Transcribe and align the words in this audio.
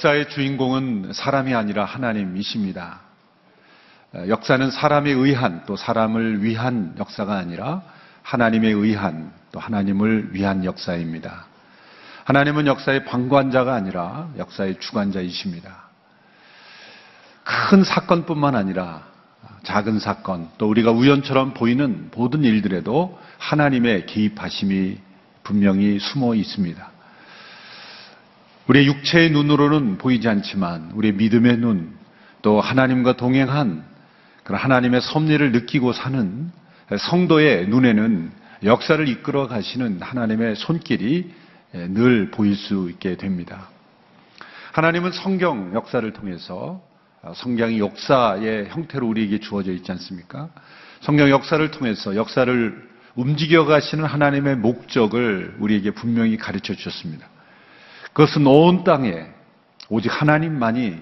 역사의 0.00 0.30
주인공은 0.30 1.12
사람이 1.12 1.54
아니라 1.54 1.84
하나님이십니다. 1.84 3.00
역사는 4.28 4.70
사람에 4.70 5.10
의한 5.10 5.64
또 5.66 5.76
사람을 5.76 6.42
위한 6.42 6.94
역사가 6.98 7.36
아니라 7.36 7.82
하나님에 8.22 8.68
의한 8.68 9.30
또 9.52 9.60
하나님을 9.60 10.30
위한 10.32 10.64
역사입니다. 10.64 11.44
하나님은 12.24 12.66
역사의 12.66 13.04
방관자가 13.04 13.74
아니라 13.74 14.30
역사의 14.38 14.80
주관자이십니다. 14.80 15.70
큰 17.44 17.84
사건뿐만 17.84 18.56
아니라 18.56 19.02
작은 19.64 19.98
사건, 19.98 20.48
또 20.56 20.66
우리가 20.70 20.92
우연처럼 20.92 21.52
보이는 21.52 22.10
모든 22.14 22.42
일들에도 22.42 23.18
하나님의 23.36 24.06
개입하심이 24.06 24.98
분명히 25.42 25.98
숨어 25.98 26.34
있습니다. 26.34 26.99
우리의 28.70 28.86
육체의 28.86 29.30
눈으로는 29.30 29.98
보이지 29.98 30.28
않지만 30.28 30.92
우리의 30.94 31.14
믿음의 31.14 31.56
눈, 31.56 31.92
또 32.40 32.60
하나님과 32.60 33.16
동행한 33.16 33.84
그런 34.44 34.60
하나님의 34.60 35.00
섭리를 35.00 35.50
느끼고 35.50 35.92
사는 35.92 36.50
성도의 36.96 37.66
눈에는 37.66 38.30
역사를 38.62 39.08
이끌어 39.08 39.48
가시는 39.48 40.00
하나님의 40.00 40.54
손길이 40.54 41.32
늘 41.72 42.30
보일 42.30 42.54
수 42.54 42.88
있게 42.90 43.16
됩니다. 43.16 43.68
하나님은 44.72 45.10
성경 45.10 45.74
역사를 45.74 46.08
통해서 46.12 46.80
성경이 47.34 47.80
역사의 47.80 48.68
형태로 48.68 49.04
우리에게 49.08 49.40
주어져 49.40 49.72
있지 49.72 49.90
않습니까? 49.90 50.48
성경 51.00 51.28
역사를 51.28 51.68
통해서 51.72 52.14
역사를 52.14 52.88
움직여 53.16 53.64
가시는 53.64 54.04
하나님의 54.04 54.58
목적을 54.58 55.56
우리에게 55.58 55.90
분명히 55.90 56.36
가르쳐 56.36 56.72
주셨습니다. 56.74 57.26
그것은 58.12 58.46
온 58.46 58.84
땅에 58.84 59.26
오직 59.88 60.08
하나님만이 60.08 60.96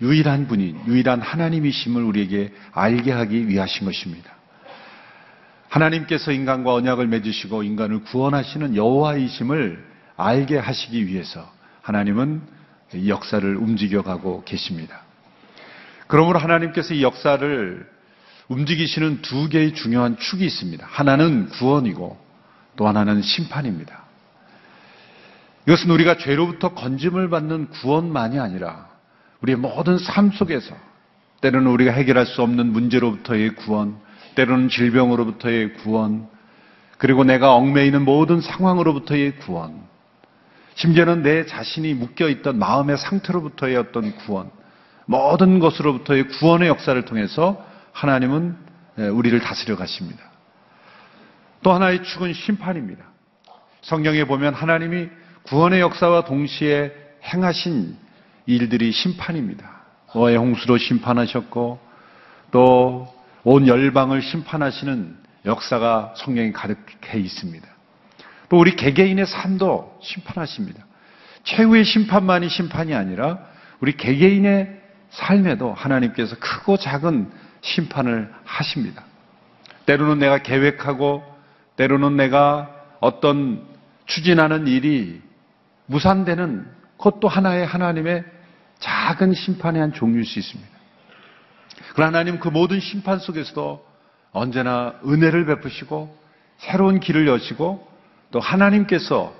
유일한 0.00 0.48
분인 0.48 0.80
유일한 0.86 1.20
하나님이심을 1.20 2.02
우리에게 2.02 2.52
알게 2.72 3.12
하기 3.12 3.48
위하신 3.48 3.86
것입니다. 3.86 4.30
하나님께서 5.68 6.30
인간과 6.32 6.74
언약을 6.74 7.06
맺으시고 7.08 7.62
인간을 7.62 8.04
구원하시는 8.04 8.76
여호와이심을 8.76 9.84
알게 10.16 10.58
하시기 10.58 11.06
위해서 11.06 11.50
하나님은 11.82 12.42
이 12.94 13.08
역사를 13.08 13.56
움직여가고 13.56 14.44
계십니다. 14.44 15.02
그러므로 16.06 16.38
하나님께서 16.38 16.94
이 16.94 17.02
역사를 17.02 17.88
움직이시는 18.48 19.22
두 19.22 19.48
개의 19.48 19.74
중요한 19.74 20.16
축이 20.16 20.44
있습니다. 20.44 20.86
하나는 20.88 21.48
구원이고 21.48 22.18
또 22.76 22.86
하나는 22.86 23.22
심판입니다. 23.22 24.03
이것은 25.66 25.90
우리가 25.90 26.18
죄로부터 26.18 26.74
건짐을 26.74 27.30
받는 27.30 27.68
구원만이 27.70 28.38
아니라 28.38 28.88
우리의 29.40 29.56
모든 29.56 29.98
삶 29.98 30.30
속에서 30.30 30.74
때로는 31.40 31.70
우리가 31.70 31.92
해결할 31.92 32.26
수 32.26 32.42
없는 32.42 32.72
문제로부터의 32.72 33.54
구원, 33.56 33.98
때로는 34.34 34.68
질병으로부터의 34.68 35.74
구원, 35.74 36.26
그리고 36.98 37.24
내가 37.24 37.54
얽매이는 37.54 38.02
모든 38.02 38.40
상황으로부터의 38.40 39.36
구원, 39.38 39.82
심지어는 40.74 41.22
내 41.22 41.44
자신이 41.46 41.94
묶여있던 41.94 42.58
마음의 42.58 42.98
상태로부터의 42.98 43.76
어떤 43.76 44.16
구원, 44.16 44.50
모든 45.06 45.58
것으로부터의 45.58 46.28
구원의 46.28 46.68
역사를 46.68 47.00
통해서 47.04 47.62
하나님은 47.92 48.56
우리를 49.12 49.38
다스려 49.40 49.76
가십니다. 49.76 50.22
또 51.62 51.72
하나의 51.72 52.02
축은 52.02 52.32
심판입니다. 52.32 53.04
성경에 53.82 54.24
보면 54.24 54.54
하나님이 54.54 55.08
구원의 55.44 55.80
역사와 55.80 56.24
동시에 56.24 56.92
행하신 57.24 57.96
일들이 58.46 58.92
심판입니다. 58.92 59.82
노아의 60.14 60.36
홍수로 60.36 60.78
심판하셨고 60.78 61.78
또 62.50 63.14
온 63.44 63.68
열방을 63.68 64.22
심판하시는 64.22 65.16
역사가 65.44 66.14
성경에 66.16 66.50
가득해 66.50 67.18
있습니다. 67.18 67.68
또 68.48 68.58
우리 68.58 68.74
개개인의 68.74 69.26
삶도 69.26 69.98
심판하십니다. 70.02 70.84
최후의 71.44 71.84
심판만이 71.84 72.48
심판이 72.48 72.94
아니라 72.94 73.38
우리 73.80 73.96
개개인의 73.98 74.80
삶에도 75.10 75.74
하나님께서 75.74 76.36
크고 76.40 76.78
작은 76.78 77.30
심판을 77.60 78.32
하십니다. 78.44 79.04
때로는 79.84 80.18
내가 80.18 80.38
계획하고 80.38 81.22
때로는 81.76 82.16
내가 82.16 82.70
어떤 83.00 83.62
추진하는 84.06 84.66
일이 84.66 85.20
무산되는 85.86 86.66
그것도 86.96 87.28
하나의 87.28 87.66
하나님의 87.66 88.24
작은 88.78 89.34
심판의 89.34 89.80
한 89.80 89.92
종류일 89.92 90.24
수 90.24 90.38
있습니다. 90.38 90.70
그러나 91.94 92.18
하나님 92.18 92.38
그 92.38 92.48
모든 92.48 92.80
심판 92.80 93.18
속에서도 93.18 93.84
언제나 94.32 94.94
은혜를 95.06 95.46
베푸시고 95.46 96.16
새로운 96.58 97.00
길을 97.00 97.26
여시고 97.26 97.86
또 98.30 98.40
하나님께서 98.40 99.34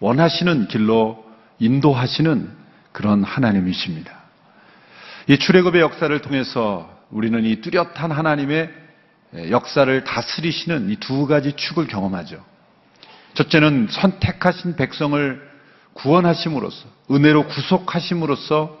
원하시는 0.00 0.68
길로 0.68 1.24
인도하시는 1.58 2.50
그런 2.92 3.24
하나님이십니다. 3.24 4.12
이 5.28 5.38
출애굽의 5.38 5.80
역사를 5.80 6.18
통해서 6.20 6.88
우리는 7.10 7.44
이 7.44 7.60
뚜렷한 7.60 8.10
하나님의 8.10 8.70
역사를 9.50 10.04
다스리시는 10.04 10.90
이 10.90 10.96
두 10.96 11.26
가지 11.26 11.52
축을 11.52 11.86
경험하죠. 11.88 12.44
첫째는 13.34 13.88
선택하신 13.90 14.76
백성을 14.76 15.45
구원하심으로써 15.96 16.86
은혜로 17.10 17.46
구속하심으로써 17.46 18.78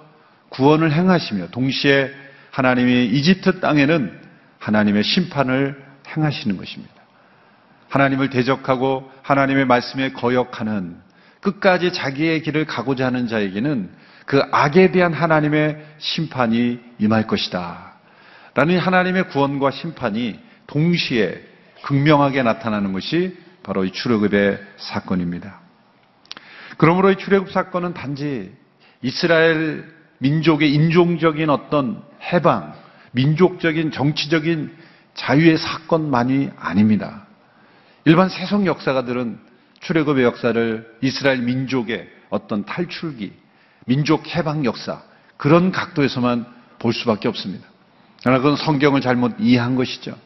구원을 0.50 0.92
행하시며 0.92 1.48
동시에 1.48 2.10
하나님이 2.50 3.06
이집트 3.06 3.60
땅에는 3.60 4.20
하나님의 4.58 5.02
심판을 5.02 5.84
행하시는 6.08 6.56
것입니다. 6.56 6.94
하나님을 7.88 8.30
대적하고 8.30 9.10
하나님의 9.22 9.66
말씀에 9.66 10.12
거역하는 10.12 10.96
끝까지 11.40 11.92
자기의 11.92 12.42
길을 12.42 12.66
가고자 12.66 13.06
하는 13.06 13.28
자에게는 13.28 13.90
그 14.24 14.42
악에 14.50 14.90
대한 14.90 15.12
하나님의 15.12 15.84
심판이 15.98 16.80
임할 16.98 17.26
것이다. 17.26 17.94
라는 18.54 18.78
하나님의 18.78 19.28
구원과 19.28 19.70
심판이 19.70 20.40
동시에 20.66 21.40
극명하게 21.82 22.42
나타나는 22.42 22.92
것이 22.92 23.36
바로 23.62 23.84
이 23.84 23.92
출애굽의 23.92 24.60
사건입니다. 24.78 25.65
그러므로 26.76 27.10
이 27.10 27.16
출애굽 27.16 27.50
사건은 27.50 27.94
단지 27.94 28.52
이스라엘 29.02 29.84
민족의 30.18 30.72
인종적인 30.72 31.50
어떤 31.50 32.02
해방, 32.32 32.74
민족적인 33.12 33.90
정치적인 33.90 34.74
자유의 35.14 35.58
사건만이 35.58 36.50
아닙니다. 36.56 37.26
일반 38.04 38.28
세속 38.28 38.66
역사가들은 38.66 39.38
출애굽의 39.80 40.24
역사를 40.24 40.96
이스라엘 41.00 41.38
민족의 41.42 42.08
어떤 42.30 42.64
탈출기, 42.64 43.32
민족 43.86 44.34
해방 44.34 44.64
역사 44.64 45.02
그런 45.36 45.70
각도에서만 45.72 46.46
볼 46.78 46.92
수밖에 46.92 47.28
없습니다. 47.28 47.66
그러나 48.22 48.38
그건 48.38 48.56
성경을 48.56 49.00
잘못 49.00 49.34
이해한 49.38 49.76
것이죠. 49.76 50.16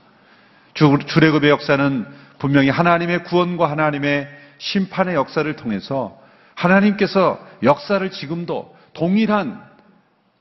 출애굽의 0.74 1.50
역사는 1.50 2.06
분명히 2.38 2.70
하나님의 2.70 3.24
구원과 3.24 3.70
하나님의 3.70 4.28
심판의 4.58 5.14
역사를 5.14 5.54
통해서 5.56 6.19
하나님께서 6.60 7.40
역사를 7.62 8.10
지금도 8.10 8.76
동일한 8.92 9.62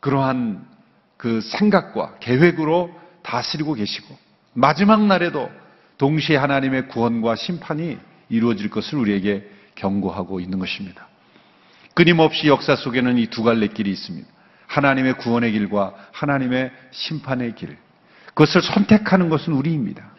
그러한 0.01 0.65
그 1.15 1.39
생각과 1.41 2.15
계획으로 2.19 2.93
다스리고 3.23 3.73
계시고 3.73 4.17
마지막 4.53 5.05
날에도 5.05 5.49
동시에 5.97 6.35
하나님의 6.35 6.89
구원과 6.89 7.35
심판이 7.35 7.97
이루어질 8.29 8.69
것을 8.69 8.97
우리에게 8.97 9.49
경고하고 9.75 10.39
있는 10.41 10.59
것입니다. 10.59 11.07
끊임없이 11.93 12.47
역사 12.47 12.75
속에는 12.75 13.17
이 13.17 13.27
두 13.27 13.43
갈래 13.43 13.67
길이 13.67 13.91
있습니다. 13.91 14.27
하나님의 14.67 15.13
구원의 15.13 15.53
길과 15.53 15.93
하나님의 16.11 16.71
심판의 16.91 17.55
길. 17.55 17.77
그것을 18.27 18.61
선택하는 18.61 19.29
것은 19.29 19.53
우리입니다. 19.53 20.11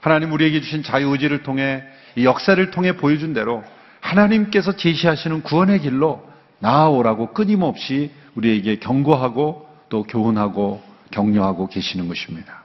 하나님 0.00 0.32
우리에게 0.32 0.60
주신 0.60 0.82
자유의지를 0.82 1.42
통해 1.42 1.82
이 2.14 2.24
역사를 2.24 2.70
통해 2.70 2.96
보여준 2.96 3.32
대로 3.32 3.64
하나님께서 4.06 4.76
제시하시는 4.76 5.42
구원의 5.42 5.80
길로 5.80 6.26
나아오라고 6.60 7.32
끊임없이 7.32 8.12
우리에게 8.34 8.78
경고하고 8.78 9.68
또 9.88 10.04
교훈하고 10.04 10.82
격려하고 11.10 11.66
계시는 11.66 12.08
것입니다. 12.08 12.62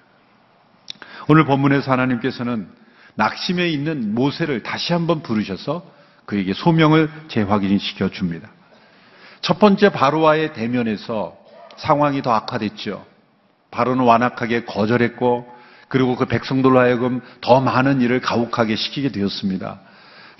오늘 1.27 1.45
본문에서 1.45 1.91
하나님께서는 1.91 2.67
낙심해 3.15 3.69
있는 3.69 4.13
모세를 4.15 4.63
다시 4.63 4.93
한번 4.93 5.21
부르셔서 5.21 5.83
그에게 6.25 6.53
소명을 6.53 7.09
재확인시켜 7.27 8.09
줍니다. 8.09 8.49
첫 9.41 9.59
번째 9.59 9.89
바로와의 9.89 10.53
대면에서 10.53 11.35
상황이 11.77 12.21
더 12.21 12.31
악화됐죠. 12.31 13.05
바로는 13.71 14.05
완악하게 14.05 14.65
거절했고 14.65 15.47
그리고 15.87 16.15
그 16.15 16.25
백성들로 16.25 16.79
하여금 16.79 17.21
더 17.41 17.59
많은 17.59 18.01
일을 18.01 18.21
가혹하게 18.21 18.75
시키게 18.75 19.09
되었습니다. 19.09 19.79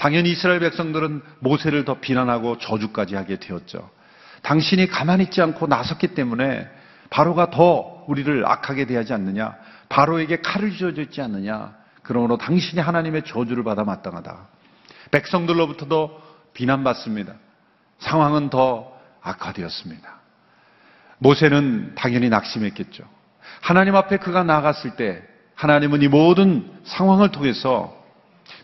당연히 0.01 0.31
이스라엘 0.31 0.59
백성들은 0.62 1.21
모세를 1.42 1.86
더 1.86 2.00
비난하고 2.00 2.57
저주까지 2.57 3.13
하게 3.13 3.38
되었죠. 3.38 3.88
당신이 4.42 4.88
가만히 4.88 5.25
있지 5.25 5.44
않고 5.44 5.68
나섰기 5.68 6.15
때문에 6.15 6.68
바로가 7.12 7.51
더 7.51 8.03
우리를 8.07 8.44
악하게 8.48 8.86
대하지 8.86 9.13
않느냐. 9.13 9.56
바로에게 9.89 10.42
칼을 10.42 10.71
쥐어줬지 10.75 11.21
않느냐. 11.21 11.75
그러므로 12.01 12.39
당신이 12.39 12.81
하나님의 12.81 13.25
저주를 13.25 13.63
받아 13.63 13.83
마땅하다. 13.83 14.48
백성들로부터도 15.12 16.19
비난받습니다. 16.56 17.33
상황은 18.00 18.50
더 18.50 18.98
악화되었습니다. 19.21 20.19
모세는 21.19 21.94
당연히 21.94 22.27
낙심했겠죠. 22.30 23.03
하나님 23.62 23.95
앞에 23.95 24.18
그가 24.18 24.44
나갔을 24.44 24.95
때 24.95 25.21
하나님은 25.53 26.01
이 26.01 26.07
모든 26.07 26.71
상황을 26.86 27.30
통해서 27.30 27.95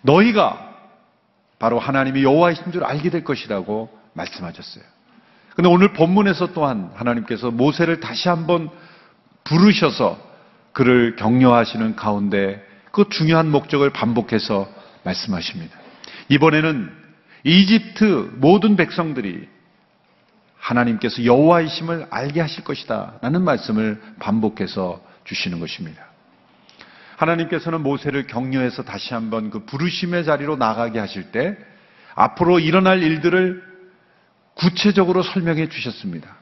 너희가 0.02 0.67
바로 1.60 1.80
하나님이 1.80 2.24
여호와이신 2.24 2.72
줄 2.72 2.84
알게 2.84 3.10
될 3.10 3.24
것이라고 3.24 3.90
말씀하셨어요. 4.14 4.84
근데 5.56 5.70
오늘 5.70 5.94
본문에서 5.94 6.54
또한 6.54 6.92
하나님께서 6.96 7.50
모세를 7.50 8.00
다시 8.00 8.30
한번 8.30 8.70
부르셔서 9.44 10.20
그를 10.72 11.16
격려하시는 11.16 11.96
가운데 11.96 12.64
그 12.92 13.10
중요한 13.10 13.50
목적을 13.50 13.90
반복해서 13.90 14.70
말씀하십니다. 15.04 15.76
이번에는 16.30 16.92
이집트 17.44 18.34
모든 18.36 18.76
백성들이 18.76 19.48
하나님께서 20.58 21.24
여호와이심을 21.24 22.08
알게 22.10 22.42
하실 22.42 22.64
것이다라는 22.64 23.42
말씀을 23.44 24.02
반복해서 24.20 25.02
주시는 25.24 25.60
것입니다. 25.60 26.07
하나님께서는 27.18 27.82
모세를 27.82 28.28
격려해서 28.28 28.84
다시 28.84 29.14
한번 29.14 29.50
그 29.50 29.66
부르심의 29.66 30.24
자리로 30.24 30.56
나가게 30.56 31.00
하실 31.00 31.32
때 31.32 31.58
앞으로 32.14 32.60
일어날 32.60 33.02
일들을 33.02 33.64
구체적으로 34.54 35.24
설명해 35.24 35.70
주셨습니다. 35.70 36.38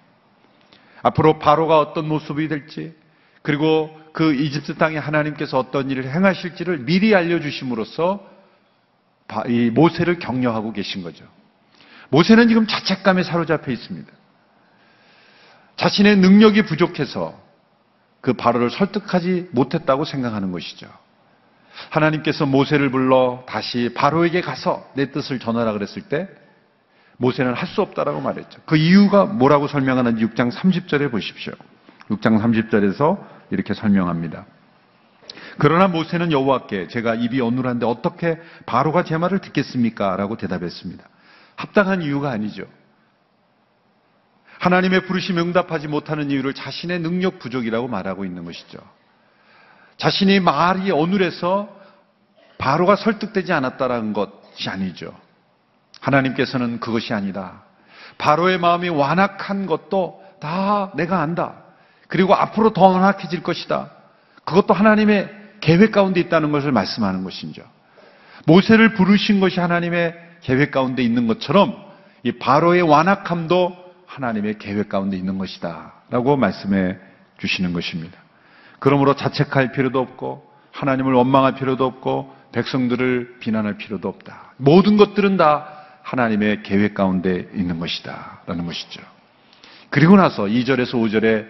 앞으로 1.02 1.40
바로가 1.40 1.80
어떤 1.80 2.08
모습이 2.08 2.48
될지 2.48 2.94
그리고 3.42 3.90
그 4.12 4.34
이집트 4.34 4.76
땅에 4.76 4.98
하나님께서 4.98 5.58
어떤 5.58 5.90
일을 5.90 6.12
행하실지를 6.12 6.80
미리 6.80 7.16
알려주심으로써 7.16 8.36
이 9.48 9.70
모세를 9.70 10.20
격려하고 10.20 10.74
계신 10.74 11.04
거죠. 11.04 11.26
모세는 12.10 12.48
지금 12.48 12.68
자책감에 12.68 13.24
사로잡혀 13.24 13.72
있습니다. 13.72 14.12
자신의 15.78 16.18
능력이 16.18 16.64
부족해서 16.64 17.45
그 18.26 18.34
바로를 18.34 18.72
설득하지 18.72 19.50
못했다고 19.52 20.04
생각하는 20.04 20.52
것이죠. 20.52 20.88
하나님께서 21.92 22.48
모세를 22.48 22.90
불러 22.90 23.44
다시 23.46 23.92
바로에게 23.94 24.42
가서 24.42 24.84
내 24.96 25.12
뜻을 25.12 25.38
전하라 25.38 25.74
그랬을 25.74 26.02
때 26.02 26.28
모세는 27.18 27.54
할 27.54 27.68
수 27.68 27.84
없다라고 27.84 28.22
말했죠. 28.22 28.62
그 28.66 28.78
이유가 28.78 29.26
뭐라고 29.26 29.68
설명하는지 29.68 30.26
6장 30.26 30.52
30절에 30.52 31.12
보십시오. 31.12 31.54
6장 32.10 32.42
30절에서 32.42 33.24
이렇게 33.52 33.76
설명합니다. 33.76 34.48
그러나 35.60 35.88
모세는 35.88 36.32
여호와께 36.32 36.88
제가 36.88 37.14
입이 37.14 37.42
어눌한데 37.42 37.86
어떻게 37.86 38.40
바로가 38.66 39.04
제 39.04 39.18
말을 39.18 39.38
듣겠습니까? 39.38 40.16
라고 40.16 40.36
대답했습니다. 40.36 41.04
합당한 41.58 42.02
이유가 42.02 42.32
아니죠. 42.32 42.66
하나님의 44.60 45.06
부르심에 45.06 45.42
응답하지 45.42 45.88
못하는 45.88 46.32
이유를 46.32 46.54
자신의 46.54 47.00
능력 47.00 47.40
부족이라고 47.40 47.88
말하고 47.88 48.26
있는 48.26 48.46
것이죠. 48.46 48.80
자신이 49.98 50.40
말이 50.40 50.92
어눌해서 50.92 51.70
바로가 52.58 52.96
설득되지 52.96 53.54
않았다라는 53.54 54.14
것이 54.14 54.70
아니죠. 54.70 55.14
하나님께서는 56.00 56.80
그것이 56.80 57.14
아니다. 57.14 57.64
바로의 58.18 58.60
마음이 58.60 58.90
완악한 58.90 59.66
것도 59.66 60.24
다 60.40 60.92
내가 60.96 61.22
안다. 61.22 61.64
그리고 62.08 62.34
앞으로 62.34 62.74
더 62.74 62.88
완악해질 62.88 63.44
것이다. 63.44 63.92
그것도 64.44 64.74
하나님의 64.74 65.30
계획 65.60 65.92
가운데 65.92 66.20
있다는 66.20 66.52
것을 66.52 66.72
말씀하는 66.72 67.24
것이죠. 67.24 67.64
모세를 68.46 68.94
부르신 68.94 69.40
것이 69.40 69.60
하나님의 69.60 70.16
계획 70.42 70.72
가운데 70.72 71.02
있는 71.02 71.28
것처럼 71.28 71.76
이 72.24 72.34
바로의 72.34 72.84
완악함도 72.84 73.85
하나님의 74.06 74.58
계획 74.60 74.90
가운데 74.90 75.18
있는 75.18 75.38
것이다. 75.38 75.94
라고 76.10 76.38
말씀해 76.38 76.98
주시는 77.38 77.74
것입니다. 77.74 78.18
그러므로 78.80 79.16
자책할 79.16 79.72
필요도 79.72 80.00
없고 80.00 80.50
하나님을 80.72 81.14
원망할 81.14 81.56
필요도 81.56 81.86
없고 81.86 82.36
백성들을 82.52 83.38
비난할 83.40 83.78
필요도 83.78 84.08
없다. 84.08 84.54
모든 84.58 84.98
것들은 84.98 85.38
다 85.38 85.68
하나님의 86.04 86.64
계획 86.64 86.94
가운데 86.94 87.50
있는 87.54 87.80
것이다. 87.80 88.42
라는 88.46 88.66
것이죠. 88.66 89.02
그리고 89.90 90.16
나서 90.16 90.44
2절에서 90.44 90.94
5절에 90.94 91.48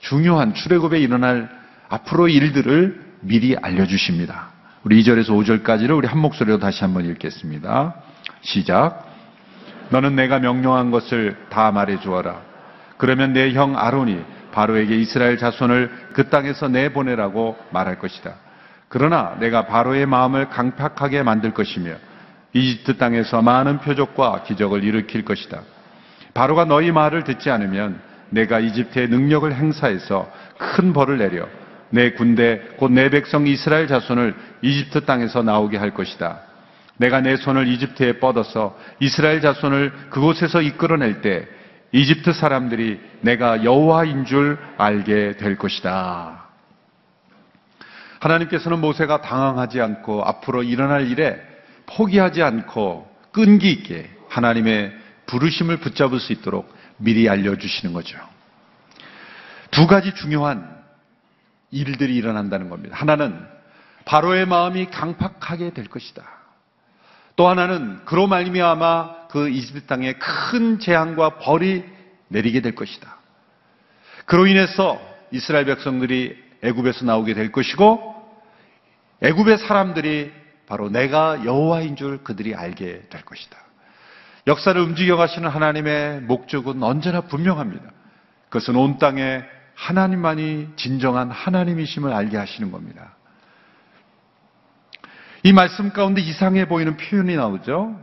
중요한 0.00 0.54
출애굽에 0.54 0.98
일어날 0.98 1.50
앞으로 1.88 2.28
일들을 2.28 3.08
미리 3.20 3.56
알려주십니다. 3.56 4.50
우리 4.84 5.02
2절에서 5.02 5.30
5절까지를 5.30 5.96
우리 5.96 6.06
한 6.06 6.18
목소리로 6.18 6.58
다시 6.58 6.82
한번 6.84 7.04
읽겠습니다. 7.06 7.94
시작. 8.42 9.07
너는 9.90 10.16
내가 10.16 10.38
명령한 10.38 10.90
것을 10.90 11.36
다 11.48 11.70
말해 11.72 11.98
주어라. 12.00 12.40
그러면 12.96 13.32
내 13.32 13.52
형 13.52 13.78
아론이 13.78 14.22
바로에게 14.52 14.96
이스라엘 14.96 15.38
자손을 15.38 15.90
그 16.12 16.28
땅에서 16.28 16.68
내보내라고 16.68 17.56
말할 17.70 17.98
것이다. 17.98 18.34
그러나 18.88 19.36
내가 19.38 19.66
바로의 19.66 20.06
마음을 20.06 20.48
강팍하게 20.48 21.22
만들 21.22 21.52
것이며 21.52 21.92
이집트 22.54 22.96
땅에서 22.96 23.42
많은 23.42 23.78
표적과 23.78 24.42
기적을 24.44 24.82
일으킬 24.82 25.24
것이다. 25.24 25.60
바로가 26.34 26.64
너희 26.64 26.90
말을 26.92 27.24
듣지 27.24 27.50
않으면 27.50 28.00
내가 28.30 28.58
이집트의 28.58 29.08
능력을 29.08 29.52
행사해서 29.54 30.30
큰 30.58 30.92
벌을 30.92 31.18
내려 31.18 31.46
내 31.90 32.12
군대 32.12 32.60
곧 32.76 32.90
내 32.90 33.10
백성 33.10 33.46
이스라엘 33.46 33.86
자손을 33.86 34.34
이집트 34.62 35.04
땅에서 35.04 35.42
나오게 35.42 35.76
할 35.78 35.92
것이다. 35.92 36.40
내가 36.98 37.20
내 37.20 37.36
손을 37.36 37.66
이집트에 37.68 38.18
뻗어서 38.20 38.78
이스라엘 39.00 39.40
자손을 39.40 40.10
그곳에서 40.10 40.60
이끌어낼 40.60 41.20
때 41.20 41.48
이집트 41.92 42.32
사람들이 42.32 43.00
내가 43.22 43.64
여호와인 43.64 44.26
줄 44.26 44.58
알게 44.76 45.36
될 45.38 45.56
것이다. 45.56 46.44
하나님께서는 48.20 48.80
모세가 48.80 49.22
당황하지 49.22 49.80
않고 49.80 50.24
앞으로 50.24 50.62
일어날 50.64 51.08
일에 51.08 51.40
포기하지 51.86 52.42
않고 52.42 53.08
끈기 53.32 53.70
있게 53.70 54.10
하나님의 54.28 54.92
부르심을 55.26 55.78
붙잡을 55.78 56.18
수 56.20 56.32
있도록 56.32 56.72
미리 56.96 57.28
알려주시는 57.28 57.94
거죠. 57.94 58.18
두 59.70 59.86
가지 59.86 60.14
중요한 60.14 60.76
일들이 61.70 62.16
일어난다는 62.16 62.68
겁니다. 62.68 62.96
하나는 62.96 63.46
바로의 64.04 64.46
마음이 64.46 64.86
강팍하게 64.86 65.74
될 65.74 65.86
것이다. 65.86 66.37
또 67.38 67.46
하나는 67.46 68.04
그로 68.04 68.26
말미암아 68.26 69.28
그 69.28 69.48
이집트 69.48 69.86
땅에 69.86 70.14
큰 70.14 70.80
재앙과 70.80 71.38
벌이 71.38 71.84
내리게 72.26 72.60
될 72.62 72.74
것이다. 72.74 73.16
그로 74.26 74.48
인해서 74.48 75.00
이스라엘 75.30 75.64
백성들이 75.66 76.36
애굽에서 76.64 77.04
나오게 77.04 77.34
될 77.34 77.52
것이고 77.52 78.16
애굽의 79.22 79.58
사람들이 79.58 80.32
바로 80.66 80.90
내가 80.90 81.44
여호와인 81.44 81.94
줄 81.94 82.24
그들이 82.24 82.56
알게 82.56 83.02
될 83.08 83.22
것이다. 83.24 83.56
역사를 84.48 84.80
움직여 84.80 85.16
가시는 85.16 85.48
하나님의 85.48 86.22
목적은 86.22 86.82
언제나 86.82 87.20
분명합니다. 87.20 87.84
그것은 88.48 88.74
온 88.74 88.98
땅에 88.98 89.44
하나님만이 89.76 90.70
진정한 90.74 91.30
하나님이심을 91.30 92.12
알게 92.12 92.36
하시는 92.36 92.72
겁니다. 92.72 93.14
이 95.48 95.52
말씀 95.54 95.94
가운데 95.94 96.20
이상해 96.20 96.68
보이는 96.68 96.98
표현이 96.98 97.34
나오죠. 97.34 97.98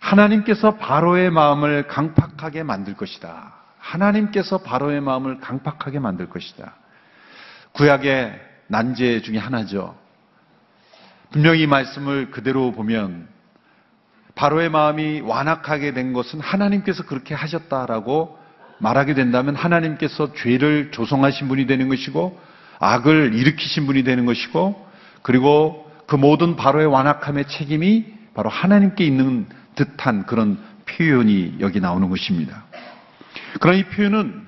하나님께서 0.00 0.76
바로의 0.76 1.30
마음을 1.30 1.86
강팍하게 1.86 2.62
만들 2.62 2.94
것이다. 2.94 3.52
하나님께서 3.76 4.56
바로의 4.62 5.02
마음을 5.02 5.38
강팍하게 5.38 5.98
만들 5.98 6.30
것이다. 6.30 6.72
구약의 7.72 8.40
난제 8.68 9.20
중에 9.20 9.36
하나죠. 9.36 9.94
분명히 11.30 11.60
이 11.60 11.66
말씀을 11.66 12.30
그대로 12.30 12.72
보면 12.72 13.28
바로의 14.34 14.70
마음이 14.70 15.20
완악하게 15.20 15.92
된 15.92 16.14
것은 16.14 16.40
하나님께서 16.40 17.04
그렇게 17.04 17.34
하셨다라고 17.34 18.38
말하게 18.78 19.12
된다면 19.12 19.56
하나님께서 19.56 20.32
죄를 20.32 20.90
조성하신 20.90 21.48
분이 21.48 21.66
되는 21.66 21.90
것이고 21.90 22.40
악을 22.78 23.34
일으키신 23.34 23.84
분이 23.84 24.04
되는 24.04 24.24
것이고 24.24 24.86
그리고 25.20 25.85
그 26.06 26.16
모든 26.16 26.56
바로의 26.56 26.86
완악함의 26.86 27.48
책임이 27.48 28.06
바로 28.34 28.48
하나님께 28.48 29.04
있는 29.04 29.46
듯한 29.74 30.26
그런 30.26 30.58
표현이 30.86 31.56
여기 31.60 31.80
나오는 31.80 32.08
것입니다. 32.08 32.64
그러나 33.60 33.78
이 33.78 33.84
표현은 33.84 34.46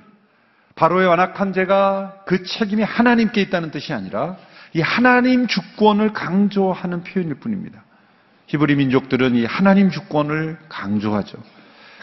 바로의 0.75 1.07
완악한 1.07 1.53
죄가 1.53 2.23
그 2.25 2.43
책임이 2.43 2.83
하나님께 2.83 3.41
있다는 3.41 3.71
뜻이 3.71 3.93
아니라 3.93 4.37
이 4.73 4.81
하나님 4.81 5.47
주권을 5.47 6.13
강조하는 6.13 7.03
표현일 7.03 7.35
뿐입니다. 7.35 7.83
히브리 8.47 8.75
민족들은 8.75 9.35
이 9.35 9.45
하나님 9.45 9.91
주권을 9.91 10.57
강조하죠. 10.69 11.37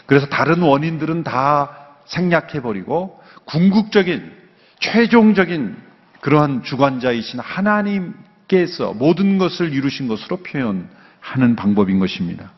그래서 0.05 0.27
다른 0.27 0.61
원인들은 0.61 1.23
다 1.23 1.87
생략해버리고 2.05 3.21
궁극적인 3.45 4.31
최종적인 4.79 5.75
그러한 6.21 6.63
주관자이신 6.63 7.39
하나님 7.39 8.13
께서 8.47 8.93
모든 8.93 9.37
것을 9.37 9.73
이루신 9.73 10.07
것으로 10.07 10.37
표현하는 10.37 11.55
방법인 11.57 11.99
것입니다. 11.99 12.51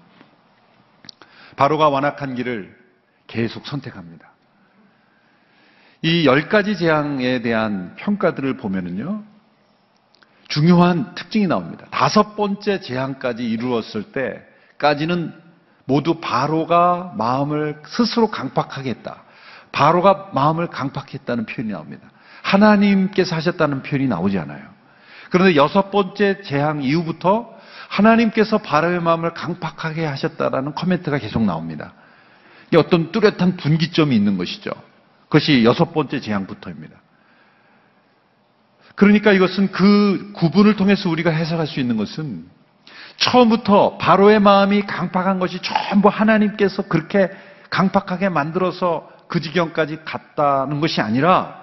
바로가 1.56 1.90
완악한 1.90 2.36
길을 2.36 2.78
계속 3.28 3.68
선택합니다. 3.68 4.30
이 6.02 6.26
열 6.26 6.48
가지 6.48 6.78
재앙에 6.78 7.42
대한 7.42 7.96
평가들을 7.98 8.56
보면은요, 8.58 9.24
중요한 10.48 11.14
특징이 11.16 11.46
나옵니다. 11.48 11.86
다섯 11.92 12.36
번째 12.36 12.80
재앙까지 12.80 13.44
이루었을 13.44 14.12
때까지는 14.14 15.34
모두 15.86 16.20
바로가 16.22 17.14
마음을 17.18 17.82
스스로 17.86 18.32
강팍하게 18.32 18.90
했다. 18.92 19.24
바로가 19.72 20.32
마음을 20.34 20.68
강팍했다는 20.68 21.46
표현이 21.46 21.72
나옵니다. 21.72 22.10
하나님께서 22.42 23.36
하셨다는 23.36 23.84
표현이 23.84 24.08
나오지 24.08 24.40
않아요. 24.40 24.79
그런데 25.30 25.56
여섯 25.56 25.92
번째 25.92 26.42
재앙 26.42 26.84
이후부터 26.84 27.54
하나님께서 27.90 28.60
바로의 28.60 29.02
마음을 29.02 29.34
강팍하게 29.34 30.06
하셨다라는 30.06 30.74
코멘트가 30.74 31.18
계속 31.18 31.44
나옵니다. 31.44 31.94
어떤 32.76 33.12
뚜렷한 33.12 33.58
분기점이 33.58 34.16
있는 34.16 34.38
것이죠. 34.38 34.72
그것이 35.24 35.64
여섯 35.64 35.94
번째 35.94 36.20
재앙부터입니다. 36.20 36.96
그러니까 38.96 39.32
이것은 39.32 39.72
그 39.72 40.32
구분을 40.34 40.76
통해서 40.76 41.10
우리가 41.10 41.30
해석할 41.32 41.68
수 41.68 41.80
있는 41.80 41.98
것은 41.98 42.46
처음부터 43.18 43.98
바로의 43.98 44.40
마음이 44.40 44.82
강팍한 44.84 45.40
것이 45.40 45.60
전부 45.62 46.10
하나님께서 46.10 46.84
그렇게 46.84 47.30
강팍하게 47.70 48.30
만들어서 48.30 49.10
그 49.28 49.42
지경까지 49.42 50.00
갔다는 50.06 50.80
것이 50.82 51.02
아니라 51.02 51.59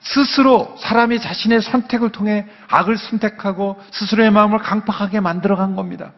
스스로 0.00 0.76
사람이 0.78 1.20
자신의 1.20 1.62
선택을 1.62 2.10
통해 2.10 2.46
악을 2.68 2.96
선택하고 2.96 3.80
스스로의 3.90 4.30
마음을 4.30 4.58
강팍하게 4.58 5.20
만들어간 5.20 5.76
겁니다. 5.76 6.12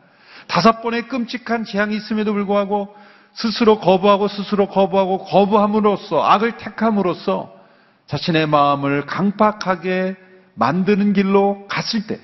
다섯 0.47 0.83
번의 0.83 1.09
끔찍한 1.09 1.65
재앙이 1.65 1.97
있음에도 1.97 2.33
불구하고 2.33 2.95
스스로 3.35 3.79
거부하고 3.79 4.29
스스로 4.29 4.69
거부하고 4.69 5.19
거부함으로써 5.25 6.23
악을 6.23 6.59
택함으로써 6.59 7.55
자신의 8.07 8.47
마음을 8.47 9.07
강팍하게 9.07 10.17
만드는 10.55 11.13
길로 11.15 11.67
갔을 11.69 12.07
때 12.07 12.21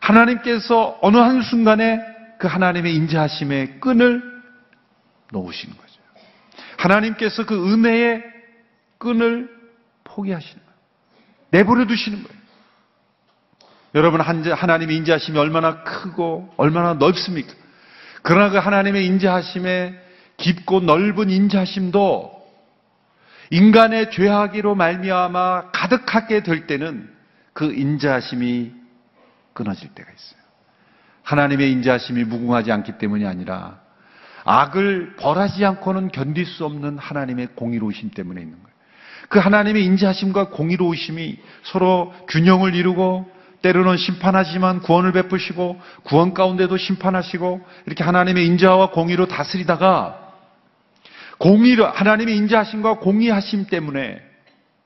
하나님께서 0.00 0.98
어느 1.02 1.16
한순간에 1.16 2.00
그 2.38 2.46
하나님의 2.46 2.94
인자하심의 2.94 3.80
끈을 3.80 4.22
놓으시는 5.32 5.76
거죠. 5.76 6.00
하나님께서 6.78 7.44
그 7.44 7.72
은혜의 7.72 8.22
끈을 8.98 9.50
포기하시는 10.04 10.54
거예요. 10.54 10.69
내버려 11.50 11.86
두시는 11.86 12.22
거예요. 12.22 12.40
여러분, 13.94 14.20
하나님의 14.20 14.96
인자하심이 14.96 15.36
얼마나 15.38 15.82
크고 15.82 16.52
얼마나 16.56 16.94
넓습니까? 16.94 17.52
그러나 18.22 18.50
그 18.50 18.58
하나님의 18.58 19.06
인자하심의 19.06 19.98
깊고 20.36 20.80
넓은 20.80 21.30
인자하심도 21.30 22.40
인간의 23.50 24.12
죄악으로 24.12 24.74
말미암아 24.76 25.72
가득하게 25.72 26.42
될 26.42 26.66
때는 26.66 27.12
그 27.52 27.72
인자하심이 27.72 28.72
끊어질 29.52 29.92
때가 29.94 30.08
있어요. 30.10 30.40
하나님의 31.22 31.72
인자하심이 31.72 32.24
무궁하지 32.24 32.70
않기 32.70 32.98
때문이 32.98 33.26
아니라 33.26 33.80
악을 34.44 35.16
벌하지 35.16 35.64
않고는 35.64 36.08
견딜 36.08 36.46
수 36.46 36.64
없는 36.64 36.98
하나님의 36.98 37.48
공의로우심 37.56 38.10
때문에 38.10 38.40
있는 38.40 38.54
거예요. 38.54 38.69
그 39.30 39.38
하나님의 39.38 39.84
인자하심과 39.84 40.48
공의로우심이 40.48 41.38
서로 41.62 42.12
균형을 42.28 42.74
이루고 42.74 43.30
때로는 43.62 43.96
심판하지만 43.96 44.80
구원을 44.80 45.12
베푸시고 45.12 45.80
구원 46.02 46.34
가운데도 46.34 46.76
심판하시고 46.76 47.60
이렇게 47.86 48.02
하나님의 48.02 48.44
인자와 48.46 48.90
공의로 48.90 49.28
다스리다가 49.28 50.34
공의로 51.38 51.86
하나님의 51.86 52.36
인자하심과 52.38 52.98
공의하심 52.98 53.66
때문에 53.66 54.20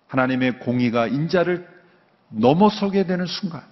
하나님의 0.09 0.59
공의가 0.59 1.07
인자를 1.07 1.67
넘어서게 2.29 3.07
되는 3.07 3.25
순간 3.25 3.63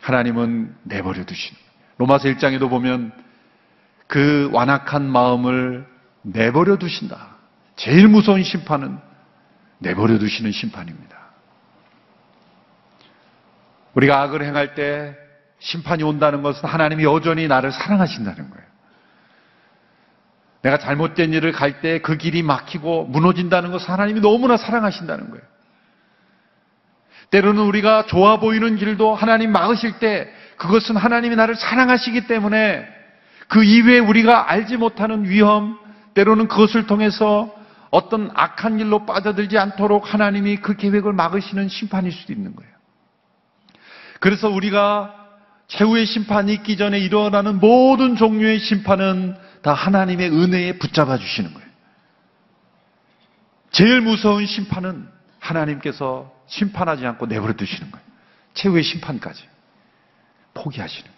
하나님은 0.00 0.74
내버려 0.82 1.24
두시는 1.24 1.60
로마서 1.98 2.28
1장에도 2.28 2.68
보면 2.68 3.12
그 4.08 4.50
완악한 4.52 5.08
마음을 5.08 5.86
내버려 6.22 6.76
두신다. 6.76 7.35
제일 7.76 8.08
무서운 8.08 8.42
심판은 8.42 8.98
내버려 9.78 10.18
두시는 10.18 10.52
심판입니다. 10.52 11.16
우리가 13.94 14.20
악을 14.22 14.42
행할 14.44 14.74
때 14.74 15.16
심판이 15.58 16.02
온다는 16.02 16.42
것은 16.42 16.68
하나님이 16.68 17.04
여전히 17.04 17.48
나를 17.48 17.72
사랑하신다는 17.72 18.50
거예요. 18.50 18.66
내가 20.62 20.78
잘못된 20.78 21.32
일을 21.32 21.52
갈 21.52 21.80
때 21.80 22.00
그 22.00 22.16
길이 22.16 22.42
막히고 22.42 23.04
무너진다는 23.06 23.70
것은 23.70 23.88
하나님이 23.92 24.20
너무나 24.20 24.56
사랑하신다는 24.56 25.30
거예요. 25.30 25.44
때로는 27.30 27.62
우리가 27.62 28.06
좋아 28.06 28.38
보이는 28.38 28.76
길도 28.76 29.14
하나님 29.14 29.52
막으실 29.52 29.98
때 29.98 30.32
그것은 30.56 30.96
하나님이 30.96 31.36
나를 31.36 31.54
사랑하시기 31.54 32.26
때문에 32.26 32.86
그 33.48 33.64
이외에 33.64 33.98
우리가 33.98 34.50
알지 34.50 34.76
못하는 34.76 35.24
위험, 35.28 35.78
때로는 36.14 36.48
그것을 36.48 36.86
통해서 36.86 37.54
어떤 37.96 38.30
악한 38.34 38.78
일로 38.78 39.06
빠져들지 39.06 39.56
않도록 39.56 40.12
하나님이 40.12 40.56
그 40.56 40.76
계획을 40.76 41.14
막으시는 41.14 41.70
심판일 41.70 42.12
수도 42.12 42.34
있는 42.34 42.54
거예요. 42.54 42.70
그래서 44.20 44.50
우리가 44.50 45.14
최후의 45.68 46.04
심판이 46.04 46.52
있기 46.52 46.76
전에 46.76 46.98
일어나는 46.98 47.58
모든 47.58 48.14
종류의 48.14 48.58
심판은 48.58 49.34
다 49.62 49.72
하나님의 49.72 50.30
은혜에 50.30 50.78
붙잡아 50.78 51.16
주시는 51.16 51.54
거예요. 51.54 51.66
제일 53.70 54.02
무서운 54.02 54.44
심판은 54.44 55.08
하나님께서 55.40 56.30
심판하지 56.48 57.06
않고 57.06 57.24
내버려 57.24 57.54
두시는 57.54 57.90
거예요. 57.90 58.06
최후의 58.52 58.82
심판까지 58.82 59.42
포기하시는 60.52 61.02
거예요. 61.02 61.15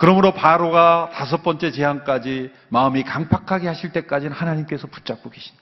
그러므로 0.00 0.32
바로가 0.32 1.10
다섯 1.12 1.42
번째 1.42 1.72
재앙까지 1.72 2.50
마음이 2.70 3.02
강팍하게 3.02 3.68
하실 3.68 3.92
때까지는 3.92 4.32
하나님께서 4.34 4.86
붙잡고 4.86 5.28
계신 5.28 5.54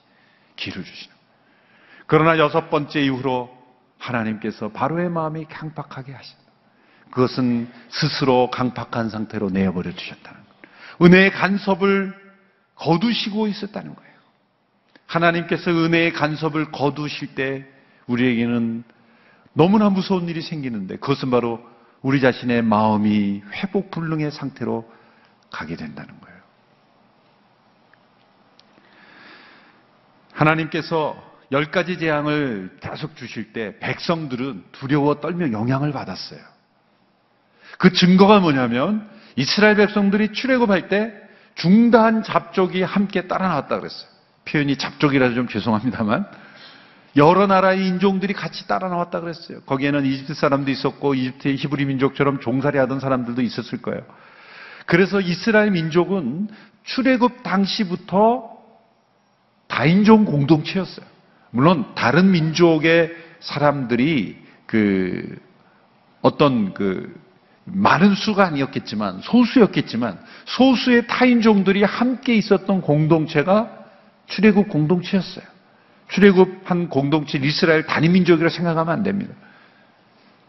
길을 0.55 0.81
주시는. 0.81 1.13
그러나 2.07 2.37
여섯 2.37 2.69
번째 2.69 3.01
이후로 3.01 3.53
하나님께서 3.97 4.69
바로의 4.69 5.09
마음이 5.09 5.43
강팍하게 5.43 6.13
하신다. 6.13 6.43
그것은 7.11 7.69
스스로 7.89 8.49
강팍한 8.49 9.09
상태로 9.09 9.49
내어버려 9.49 9.91
주셨다는 9.91 10.39
거예요. 10.39 10.75
은혜의 11.01 11.31
간섭을 11.31 12.15
거두시고 12.75 13.47
있었다는 13.47 13.93
거예요. 13.93 14.13
하나님께서 15.05 15.69
은혜의 15.69 16.13
간섭을 16.13 16.71
거두실 16.71 17.35
때 17.35 17.65
우리에게는 18.07 18.85
너무나 19.51 19.89
무서운 19.89 20.29
일이 20.29 20.41
생기는데 20.41 20.95
그것은 20.95 21.29
바로 21.29 21.59
우리 22.01 22.21
자신의 22.21 22.61
마음이 22.61 23.43
회복 23.53 23.91
불능의 23.91 24.31
상태로 24.31 24.89
가게 25.49 25.75
된다는 25.75 26.19
거예요. 26.19 26.39
하나님께서 30.33 31.29
열 31.51 31.71
가지 31.71 31.97
재앙을 31.97 32.77
계속 32.79 33.15
주실 33.15 33.51
때 33.51 33.77
백성들은 33.79 34.65
두려워 34.71 35.19
떨며 35.19 35.51
영향을 35.51 35.91
받았어요. 35.91 36.39
그 37.77 37.91
증거가 37.93 38.39
뭐냐면 38.39 39.09
이스라엘 39.35 39.75
백성들이 39.75 40.33
출애굽할 40.33 40.89
때 40.89 41.13
중단 41.55 42.23
잡족이 42.23 42.83
함께 42.83 43.27
따라 43.27 43.47
나왔다 43.49 43.79
그랬어요. 43.79 44.09
표현이 44.45 44.77
잡족이라서 44.77 45.35
좀 45.35 45.47
죄송합니다만 45.47 46.25
여러 47.15 47.47
나라의 47.47 47.87
인종들이 47.87 48.33
같이 48.33 48.67
따라 48.67 48.89
나왔다 48.89 49.19
그랬어요. 49.21 49.61
거기에는 49.61 50.05
이집트 50.05 50.33
사람도 50.33 50.69
있었고 50.71 51.15
이집트의 51.15 51.55
히브리 51.57 51.85
민족처럼 51.85 52.39
종살이 52.39 52.77
하던 52.77 52.99
사람들도 52.99 53.41
있었을 53.41 53.81
거예요. 53.81 54.01
그래서 54.85 55.19
이스라엘 55.21 55.71
민족은 55.71 56.49
출애굽 56.83 57.43
당시부터 57.43 58.57
다인종 59.67 60.25
공동체였어요. 60.25 61.05
물론 61.51 61.85
다른 61.95 62.31
민족의 62.31 63.15
사람들이 63.39 64.37
그 64.65 65.37
어떤 66.21 66.73
그 66.73 67.15
많은 67.65 68.15
수가 68.15 68.45
아니었겠지만 68.45 69.21
소수였겠지만 69.21 70.19
소수의 70.45 71.07
타인종들이 71.07 71.83
함께 71.83 72.35
있었던 72.35 72.81
공동체가 72.81 73.69
출애굽 74.27 74.69
공동체였어요. 74.69 75.45
출애굽한 76.09 76.89
공동체 76.89 77.37
이스라엘 77.37 77.85
단위민족이라 77.85 78.49
생각하면 78.49 78.93
안 78.93 79.03
됩니다. 79.03 79.33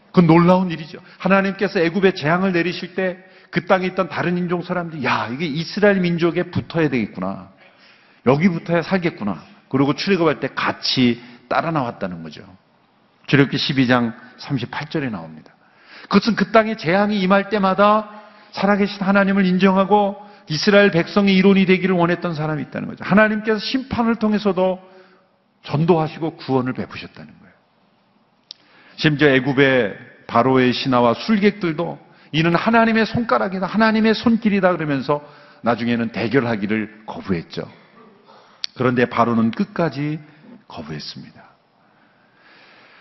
그건 0.07 0.27
놀라운 0.27 0.71
일이죠. 0.71 0.99
하나님께서 1.19 1.79
애굽에 1.79 2.13
재앙을 2.13 2.51
내리실 2.51 2.95
때 2.95 3.31
그 3.51 3.65
땅에 3.65 3.85
있던 3.87 4.07
다른 4.07 4.37
인종 4.37 4.63
사람들이 4.63 5.03
야 5.03 5.29
이게 5.31 5.45
이스라엘 5.45 5.99
민족에 5.99 6.43
붙어야 6.43 6.89
되겠구나. 6.89 7.49
여기부터야 8.25 8.81
살겠구나. 8.81 9.43
그리고 9.69 9.93
출애굽할 9.93 10.39
때 10.39 10.49
같이 10.55 11.21
따라 11.49 11.71
나왔다는 11.71 12.23
거죠. 12.23 12.43
출애굽기 13.27 13.57
12장 13.57 14.13
38절에 14.39 15.11
나옵니다. 15.11 15.53
그것은 16.03 16.35
그 16.35 16.51
땅에 16.51 16.77
재앙이 16.77 17.19
임할 17.19 17.49
때마다 17.49 18.09
살아계신 18.51 19.01
하나님을 19.01 19.45
인정하고 19.45 20.17
이스라엘 20.47 20.91
백성의 20.91 21.35
이론이 21.35 21.65
되기를 21.65 21.93
원했던 21.95 22.33
사람이 22.33 22.63
있다는 22.63 22.87
거죠. 22.87 23.03
하나님께서 23.03 23.59
심판을 23.59 24.15
통해서도 24.15 24.79
전도하시고 25.63 26.37
구원을 26.37 26.73
베푸셨다는 26.73 27.39
거예요. 27.39 27.53
심지어 28.95 29.29
애굽의 29.29 29.97
바로의 30.27 30.73
신하와 30.73 31.13
술객들도 31.15 31.99
이는 32.31 32.55
하나님의 32.55 33.05
손가락이다, 33.05 33.65
하나님의 33.67 34.15
손길이다 34.15 34.71
그러면서 34.71 35.21
나중에는 35.61 36.09
대결하기를 36.11 37.03
거부했죠. 37.05 37.69
그런데 38.75 39.05
바로는 39.05 39.51
끝까지 39.51 40.19
거부했습니다. 40.67 41.51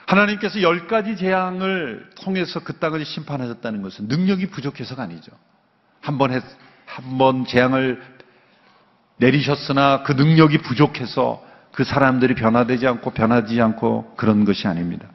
하나님께서 0.07 0.61
열 0.62 0.88
가지 0.88 1.17
재앙을 1.17 2.11
통해서 2.17 2.61
그 2.61 2.79
땅을 2.79 3.05
심판하셨다는 3.05 3.81
것은 3.83 4.09
능력이 4.09 4.50
부족해서가 4.50 5.05
아니죠. 5.05 5.31
한번 6.00 6.33
했, 6.33 6.43
한번 6.87 7.47
재앙을 7.47 8.02
내리셨으나 9.19 10.02
그 10.02 10.12
능력이 10.12 10.59
부족해서 10.59 11.45
그 11.72 11.84
사람들이 11.84 12.34
변화되지 12.34 12.86
않고 12.86 13.10
변하지 13.12 13.60
않고 13.60 14.14
그런 14.16 14.44
것이 14.44 14.66
아닙니다. 14.66 15.08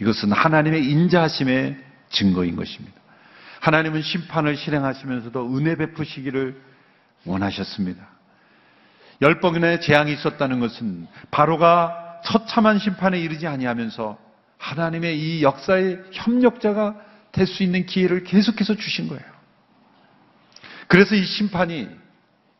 이것은 0.00 0.32
하나님의 0.32 0.84
인자하심의 0.84 1.76
증거인 2.10 2.56
것입니다. 2.56 3.00
하나님은 3.60 4.02
심판을 4.02 4.56
실행하시면서도 4.56 5.56
은혜 5.56 5.76
베푸시기를 5.76 6.60
원하셨습니다. 7.24 8.06
열 9.22 9.40
번의 9.40 9.80
재앙이 9.80 10.12
있었다는 10.12 10.58
것은 10.60 11.06
바로가 11.30 12.20
처참한 12.24 12.78
심판에 12.78 13.20
이르지 13.20 13.46
아니하면서 13.46 14.18
하나님의 14.58 15.18
이 15.18 15.42
역사의 15.42 16.02
협력자가 16.12 16.96
될 17.32 17.46
수 17.46 17.62
있는 17.62 17.86
기회를 17.86 18.24
계속해서 18.24 18.76
주신 18.76 19.08
거예요. 19.08 19.24
그래서 20.86 21.14
이 21.14 21.24
심판이 21.24 21.88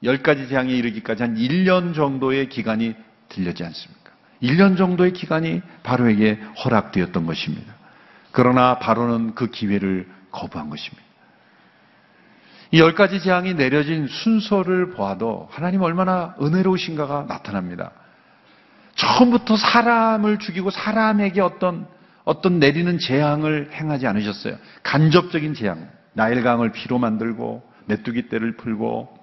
열 0.03 0.23
가지 0.23 0.49
재앙에 0.49 0.73
이르기까지 0.73 1.23
한 1.23 1.37
1년 1.37 1.95
정도의 1.95 2.49
기간이 2.49 2.95
들려지 3.33 3.65
않습니까? 3.65 4.13
1년 4.43 4.77
정도의 4.77 5.13
기간이 5.13 5.63
바로에게 5.83 6.41
허락되었던 6.65 7.27
것입니다. 7.27 7.75
그러나 8.33 8.79
바로는 8.79 9.35
그 9.35 9.51
기회를 9.51 10.09
거부한 10.31 10.71
것입니다. 10.71 11.03
이 12.75 12.79
열 12.79 12.95
가지 12.95 13.21
재앙이 13.21 13.55
내려진 13.55 14.07
순서를 14.07 14.91
보아도 14.91 15.47
하나님 15.51 15.83
얼마나 15.83 16.35
은혜로우신가가 16.41 17.27
나타납니다. 17.29 17.93
처음부터 18.95 19.57
사람을 19.59 20.39
죽이고 20.39 20.71
사람에게 20.71 21.41
어떤 21.43 21.87
어떤 22.25 22.59
내리는 22.59 22.99
재앙을 22.99 23.71
행하지 23.73 24.07
않으셨어요. 24.07 24.57
간접적인 24.83 25.55
재앙. 25.55 25.89
나일강을 26.15 26.73
피로 26.73 26.99
만들고 26.99 27.63
메뚜기 27.87 28.29
떼를 28.29 28.57
풀고 28.57 29.19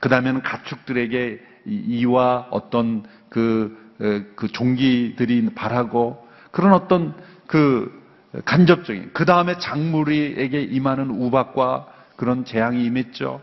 그 0.00 0.08
다음에는 0.08 0.42
가축들에게 0.42 1.49
이와 1.70 2.48
어떤 2.50 3.04
그, 3.28 3.76
어, 4.00 4.34
그 4.36 4.48
종기들이 4.48 5.54
바라고 5.54 6.26
그런 6.50 6.72
어떤 6.72 7.14
그 7.46 7.98
간접적인 8.44 9.10
그 9.12 9.24
다음에 9.24 9.58
작물에게 9.58 10.62
임하는 10.62 11.10
우박과 11.10 11.86
그런 12.16 12.44
재앙이 12.44 12.84
임했죠. 12.84 13.40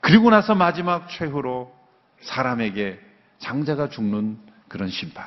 그리고 0.00 0.30
나서 0.30 0.54
마지막 0.54 1.08
최후로 1.08 1.72
사람에게 2.20 2.98
장자가 3.38 3.88
죽는 3.88 4.38
그런 4.68 4.88
심판. 4.88 5.24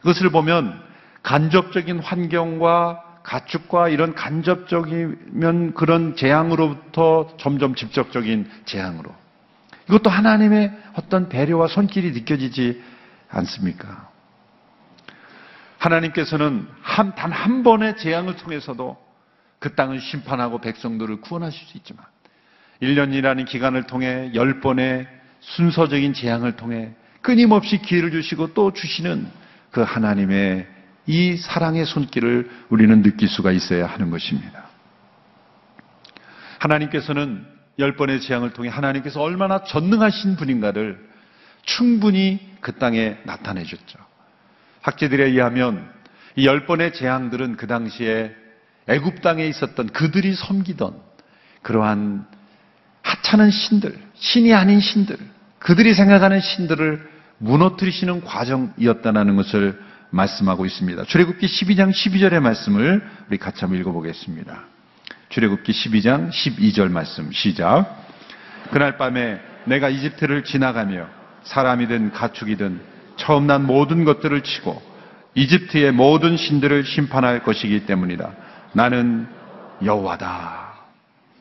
그것을 0.00 0.30
보면 0.30 0.80
간접적인 1.22 2.00
환경과 2.00 3.02
가축과 3.22 3.88
이런 3.88 4.14
간접적이면 4.14 5.74
그런 5.74 6.14
재앙으로부터 6.14 7.34
점점 7.38 7.74
직접적인 7.74 8.48
재앙으로. 8.66 9.14
이것도 9.88 10.10
하나님의 10.10 10.72
어떤 10.94 11.28
배려와 11.28 11.68
손길이 11.68 12.12
느껴지지 12.12 12.82
않습니까? 13.28 14.10
하나님께서는 15.78 16.66
한, 16.80 17.14
단한 17.14 17.62
번의 17.62 17.96
재앙을 17.98 18.36
통해서도 18.36 18.96
그 19.58 19.74
땅을 19.74 20.00
심판하고 20.00 20.60
백성들을 20.60 21.20
구원하실 21.20 21.66
수 21.66 21.76
있지만 21.78 22.04
1년이라는 22.82 23.46
기간을 23.46 23.84
통해 23.84 24.30
10번의 24.34 25.06
순서적인 25.40 26.14
재앙을 26.14 26.56
통해 26.56 26.94
끊임없이 27.20 27.78
기회를 27.78 28.10
주시고 28.10 28.54
또 28.54 28.72
주시는 28.72 29.26
그 29.70 29.82
하나님의 29.82 30.68
이 31.06 31.36
사랑의 31.36 31.84
손길을 31.84 32.50
우리는 32.70 33.02
느낄 33.02 33.28
수가 33.28 33.52
있어야 33.52 33.86
하는 33.86 34.10
것입니다. 34.10 34.64
하나님께서는 36.58 37.53
열 37.78 37.96
번의 37.96 38.20
재앙을 38.20 38.52
통해 38.52 38.68
하나님께서 38.68 39.20
얼마나 39.20 39.64
전능하신 39.64 40.36
분인가를 40.36 40.98
충분히 41.62 42.38
그 42.60 42.72
땅에 42.76 43.18
나타내 43.24 43.64
줬죠. 43.64 43.98
학자들에 44.82 45.24
의하면 45.24 45.92
이 46.36 46.44
열 46.46 46.66
번의 46.66 46.92
재앙들은 46.92 47.56
그 47.56 47.66
당시에 47.66 48.34
애굽 48.88 49.22
땅에 49.22 49.46
있었던 49.46 49.88
그들이 49.88 50.34
섬기던 50.34 51.00
그러한 51.62 52.26
하찮은 53.02 53.50
신들, 53.50 53.96
신이 54.14 54.52
아닌 54.52 54.80
신들, 54.80 55.16
그들이 55.58 55.94
생각하는 55.94 56.40
신들을 56.40 57.08
무너뜨리시는 57.38 58.22
과정이었다는 58.22 59.36
것을 59.36 59.80
말씀하고 60.10 60.66
있습니다. 60.66 61.04
출애굽기 61.04 61.46
12장 61.46 61.90
12절의 61.90 62.40
말씀을 62.40 63.02
우리 63.28 63.38
같이 63.38 63.60
한번 63.60 63.80
읽어보겠습니다. 63.80 64.73
출애굽기 65.28 65.72
12장 65.72 66.30
12절 66.30 66.90
말씀 66.90 67.30
시작. 67.32 68.04
그날 68.70 68.96
밤에 68.96 69.40
내가 69.64 69.88
이집트를 69.88 70.44
지나가며 70.44 71.06
사람이든 71.44 72.12
가축이든 72.12 72.80
처음 73.16 73.46
난 73.46 73.66
모든 73.66 74.04
것들을 74.04 74.40
치고 74.42 74.82
이집트의 75.34 75.92
모든 75.92 76.36
신들을 76.36 76.84
심판할 76.84 77.42
것이기 77.42 77.86
때문이다. 77.86 78.32
나는 78.72 79.26
여호와다. 79.84 80.74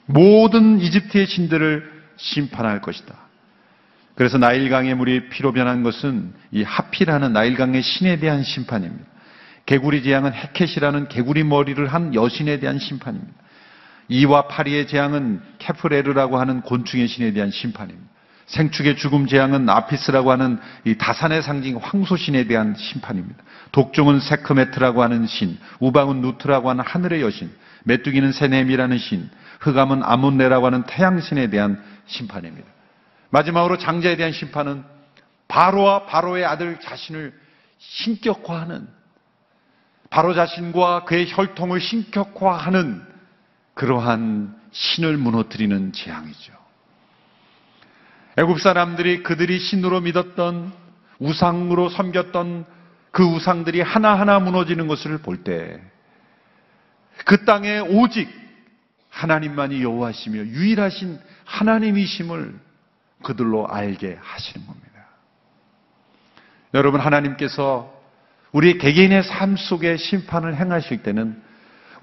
모든 0.05 0.79
이집트의 0.81 1.27
신들을 1.27 1.91
심판할 2.17 2.81
것이다. 2.81 3.15
그래서 4.15 4.37
나일강의 4.37 4.95
물이 4.95 5.29
피로 5.29 5.53
변한 5.53 5.83
것은 5.83 6.33
이 6.51 6.63
하피라는 6.63 7.33
나일강의 7.33 7.81
신에 7.81 8.17
대한 8.17 8.43
심판입니다. 8.43 9.05
개구리 9.65 10.03
재앙은 10.03 10.33
헤켓이라는 10.33 11.07
개구리 11.07 11.43
머리를 11.43 11.85
한 11.87 12.13
여신에 12.13 12.59
대한 12.59 12.79
심판입니다. 12.79 13.42
이와 14.09 14.47
파리의 14.47 14.87
재앙은 14.87 15.41
케프레르라고 15.59 16.39
하는 16.39 16.61
곤충의 16.61 17.07
신에 17.07 17.31
대한 17.31 17.51
심판입니다. 17.51 18.13
생축의 18.45 18.97
죽음 18.97 19.25
재앙은 19.25 19.69
아피스라고 19.69 20.31
하는 20.31 20.59
이 20.85 20.97
다산의 20.97 21.41
상징 21.41 21.77
황소신에 21.81 22.45
대한 22.45 22.75
심판입니다. 22.75 23.41
독종은 23.71 24.19
세크메트라고 24.19 25.01
하는 25.01 25.25
신, 25.27 25.57
우방은 25.79 26.21
누트라고 26.21 26.69
하는 26.69 26.83
하늘의 26.85 27.21
여신, 27.21 27.51
메뚜기는 27.85 28.31
세넴이라는 28.31 28.97
신, 28.97 29.29
흑암은 29.61 30.03
아몬네라고 30.03 30.65
하는 30.65 30.83
태양신에 30.83 31.49
대한 31.49 31.81
심판입니다. 32.05 32.67
마지막으로 33.29 33.77
장자에 33.77 34.17
대한 34.17 34.31
심판은 34.33 34.83
바로와 35.47 36.05
바로의 36.05 36.45
아들 36.45 36.79
자신을 36.79 37.33
신격화하는 37.79 38.87
바로 40.09 40.33
자신과 40.33 41.05
그의 41.05 41.27
혈통을 41.29 41.81
신격화하는 41.81 43.12
그러한 43.73 44.55
신을 44.71 45.17
무너뜨리는 45.17 45.91
재앙이죠. 45.93 46.53
애굽 48.37 48.59
사람들이 48.59 49.23
그들이 49.23 49.59
신으로 49.59 50.01
믿었던 50.01 50.73
우상으로 51.19 51.89
섬겼던 51.89 52.65
그 53.11 53.23
우상들이 53.23 53.81
하나하나 53.81 54.39
무너지는 54.39 54.87
것을 54.87 55.19
볼 55.19 55.43
때 55.43 55.93
그 57.25 57.45
땅에 57.45 57.79
오직 57.79 58.29
하나님만이 59.09 59.83
여호와시며 59.83 60.39
유일하신 60.39 61.19
하나님이심을 61.45 62.59
그들로 63.23 63.67
알게 63.67 64.17
하시는 64.21 64.65
겁니다. 64.65 64.89
여러분 66.73 66.99
하나님께서 66.99 67.93
우리 68.51 68.77
개개인의 68.77 69.23
삶 69.23 69.55
속에 69.55 69.97
심판을 69.97 70.55
행하실 70.55 71.03
때는 71.03 71.41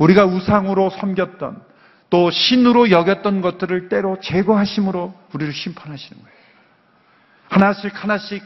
우리가 0.01 0.25
우상으로 0.25 0.91
섬겼던 0.91 1.63
또 2.09 2.31
신으로 2.31 2.91
여겼던 2.91 3.43
것들을 3.43 3.89
때로 3.89 4.19
제거하심으로 4.21 5.15
우리를 5.35 5.53
심판하시는 5.53 6.21
거예요. 6.21 6.37
하나씩 7.49 8.03
하나씩 8.03 8.43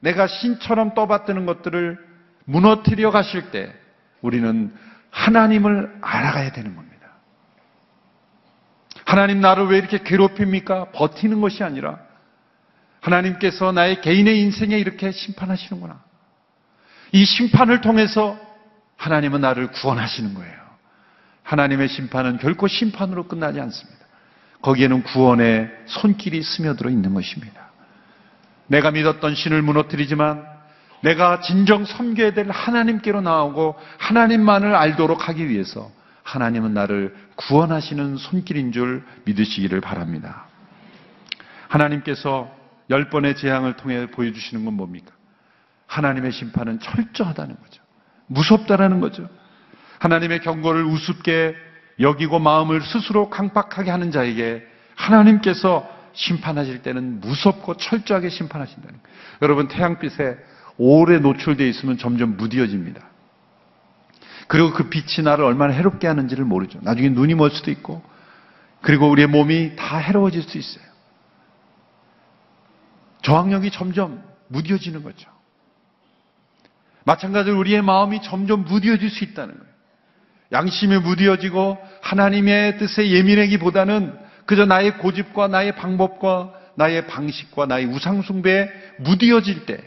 내가 0.00 0.26
신처럼 0.26 0.94
떠받드는 0.94 1.46
것들을 1.46 1.98
무너뜨려 2.44 3.10
가실 3.10 3.50
때 3.50 3.72
우리는 4.20 4.74
하나님을 5.10 5.98
알아가야 6.02 6.52
되는 6.52 6.74
겁니다. 6.74 6.96
하나님 9.04 9.40
나를 9.40 9.66
왜 9.66 9.78
이렇게 9.78 10.02
괴롭힙니까? 10.02 10.90
버티는 10.90 11.40
것이 11.40 11.62
아니라 11.62 12.00
하나님께서 13.00 13.70
나의 13.72 14.00
개인의 14.00 14.40
인생에 14.40 14.76
이렇게 14.76 15.12
심판하시는구나. 15.12 16.02
이 17.12 17.24
심판을 17.24 17.80
통해서 17.80 18.36
하나님은 18.96 19.40
나를 19.40 19.68
구원하시는 19.68 20.34
거예요. 20.34 20.65
하나님의 21.46 21.88
심판은 21.88 22.38
결코 22.38 22.66
심판으로 22.66 23.28
끝나지 23.28 23.60
않습니다. 23.60 24.04
거기에는 24.62 25.04
구원의 25.04 25.70
손길이 25.86 26.42
스며들어 26.42 26.90
있는 26.90 27.14
것입니다. 27.14 27.70
내가 28.66 28.90
믿었던 28.90 29.34
신을 29.36 29.62
무너뜨리지만 29.62 30.44
내가 31.02 31.40
진정 31.40 31.84
섬겨야 31.84 32.32
될 32.32 32.50
하나님께로 32.50 33.20
나오고 33.20 33.76
하나님만을 33.98 34.74
알도록 34.74 35.28
하기 35.28 35.48
위해서 35.48 35.92
하나님은 36.24 36.74
나를 36.74 37.14
구원하시는 37.36 38.16
손길인 38.16 38.72
줄 38.72 39.04
믿으시기를 39.24 39.80
바랍니다. 39.80 40.46
하나님께서 41.68 42.50
열 42.90 43.08
번의 43.08 43.36
재앙을 43.36 43.76
통해 43.76 44.06
보여주시는 44.06 44.64
건 44.64 44.74
뭡니까? 44.74 45.12
하나님의 45.86 46.32
심판은 46.32 46.80
철저하다는 46.80 47.56
거죠. 47.56 47.82
무섭다라는 48.26 49.00
거죠. 49.00 49.28
하나님의 49.98 50.40
경고를 50.40 50.84
우습게 50.84 51.54
여기고 52.00 52.38
마음을 52.38 52.82
스스로 52.82 53.30
강박하게 53.30 53.90
하는 53.90 54.10
자에게 54.10 54.66
하나님께서 54.94 55.88
심판하실 56.12 56.82
때는 56.82 57.20
무섭고 57.20 57.76
철저하게 57.76 58.30
심판하신다는 58.30 59.02
거예요. 59.02 59.16
여러분 59.42 59.68
태양빛에 59.68 60.36
오래 60.78 61.18
노출되어 61.18 61.66
있으면 61.66 61.98
점점 61.98 62.36
무디어집니다. 62.36 63.00
그리고 64.48 64.72
그 64.72 64.88
빛이 64.88 65.24
나를 65.24 65.44
얼마나 65.44 65.72
해롭게 65.72 66.06
하는지를 66.06 66.44
모르죠. 66.44 66.78
나중에 66.82 67.08
눈이 67.08 67.34
멀 67.34 67.50
수도 67.50 67.70
있고 67.70 68.02
그리고 68.80 69.08
우리의 69.10 69.26
몸이 69.26 69.76
다 69.76 69.98
해로워질 69.98 70.42
수 70.42 70.58
있어요. 70.58 70.84
저항력이 73.22 73.72
점점 73.72 74.22
무뎌지는 74.48 75.02
거죠. 75.02 75.28
마찬가지로 77.04 77.58
우리의 77.58 77.82
마음이 77.82 78.22
점점 78.22 78.64
무뎌질 78.64 79.10
수 79.10 79.24
있다는 79.24 79.58
거예요. 79.58 79.75
양심이 80.52 80.98
무뎌지고 80.98 81.78
하나님의 82.02 82.78
뜻에 82.78 83.10
예민하기보다는 83.10 84.16
그저 84.46 84.64
나의 84.64 84.98
고집과 84.98 85.48
나의 85.48 85.74
방법과 85.74 86.52
나의 86.76 87.06
방식과 87.06 87.66
나의 87.66 87.86
우상숭배에 87.86 88.68
무뎌질 89.00 89.66
때, 89.66 89.78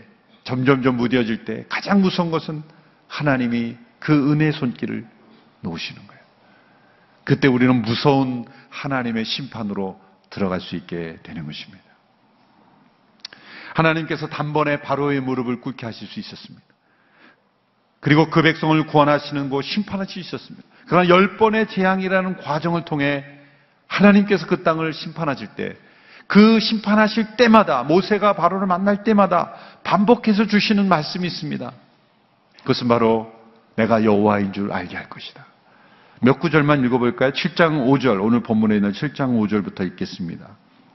점점점 0.44 0.98
무뎌질 0.98 1.46
때 1.46 1.66
가장 1.70 2.02
무서운 2.02 2.32
것은 2.32 2.64
하나님이 3.08 3.78
그 4.00 4.32
은혜 4.32 4.52
손길을 4.52 5.08
놓으시는 5.62 6.08
거예요. 6.08 6.22
그때 7.24 7.48
우리는 7.48 7.82
무서운 7.82 8.46
하나님의 8.70 9.26
심판으로 9.26 10.00
들어갈 10.30 10.62
수 10.62 10.76
있게 10.76 11.18
되는 11.24 11.46
것입니다. 11.46 11.84
하나님께서 13.76 14.28
단번에 14.28 14.82
바로의 14.82 15.22
무릎을 15.22 15.62
꿇게 15.62 15.86
하실 15.86 16.08
수 16.08 16.20
있었습니다. 16.20 16.69
그리고 18.00 18.30
그 18.30 18.42
백성을 18.42 18.82
구원하시는 18.88 19.50
곳 19.50 19.64
있었습니다. 20.20 20.68
그러나 20.88 21.10
열 21.10 21.38
번의 21.38 21.68
재앙이라는 21.68 22.38
과정을 22.38 22.86
통해 22.86 23.24
하나님께서 23.88 24.48
그 24.48 24.64
땅을 24.64 24.94
심판하실 24.94 25.50
때, 25.56 25.76
그 26.28 26.60
심판하실 26.60 27.36
때마다 27.38 27.84
모세가 27.84 28.34
바로를 28.34 28.68
만날 28.68 29.04
때마다 29.04 29.54
반복해서 29.84 30.46
주시는 30.46 30.88
말씀이 30.88 31.28
있습니다. 31.28 31.72
그것은 32.62 32.88
바로 32.88 33.32
내가 33.76 34.04
여호와인 34.04 34.54
줄 34.54 34.72
알게 34.72 34.96
할 34.96 35.10
것이다. 35.10 35.46
몇 36.22 36.40
구절만 36.40 36.86
읽어볼까요? 36.86 37.32
7장 37.32 37.88
5절 37.88 38.24
오늘 38.24 38.42
본문에 38.42 38.76
있는 38.76 38.92
7장 38.92 39.40
5절부터 39.40 39.86
읽겠습니다. 39.88 40.46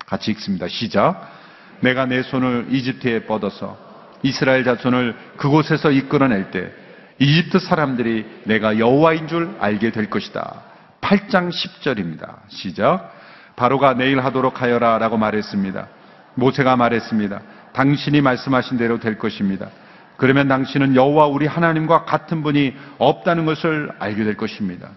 같이 0.07 0.31
읽습니다. 0.33 0.69
시작. 0.69 1.33
내가 1.81 2.07
내 2.07 2.23
손을 2.23 2.69
이집트에 2.71 3.25
뻗어서 3.25 3.77
이스라엘 4.23 4.65
자손을 4.65 5.17
그곳에서 5.37 5.91
이끌어낼 5.91 6.51
때 6.51 6.73
이집트 7.19 7.59
사람들이 7.61 8.27
내가 8.45 8.79
여호와인 8.79 9.29
줄 9.29 9.55
알게 9.61 9.93
될 9.93 10.11
것이다. 10.11 10.63
8장 11.01 11.51
10절입니다. 11.51 12.37
시작. 12.49 13.13
바로가 13.57 13.95
내일 13.95 14.21
하도록 14.21 14.61
하여라 14.61 14.99
라고 14.99 15.17
말했습니다. 15.17 15.87
모세가 16.35 16.77
말했습니다. 16.77 17.41
당신이 17.73 18.21
말씀하신 18.21 18.79
대로 18.79 18.99
될 18.99 19.19
것입니다. 19.19 19.69
그러면 20.17 20.49
당신은 20.49 20.95
여호와 20.95 21.27
우리 21.27 21.47
하나님과 21.47 22.05
같은 22.05 22.43
분이 22.43 22.75
없다는 22.99 23.47
것을 23.47 23.91
알게 23.99 24.25
될 24.25 24.37
것입니다. 24.37 24.91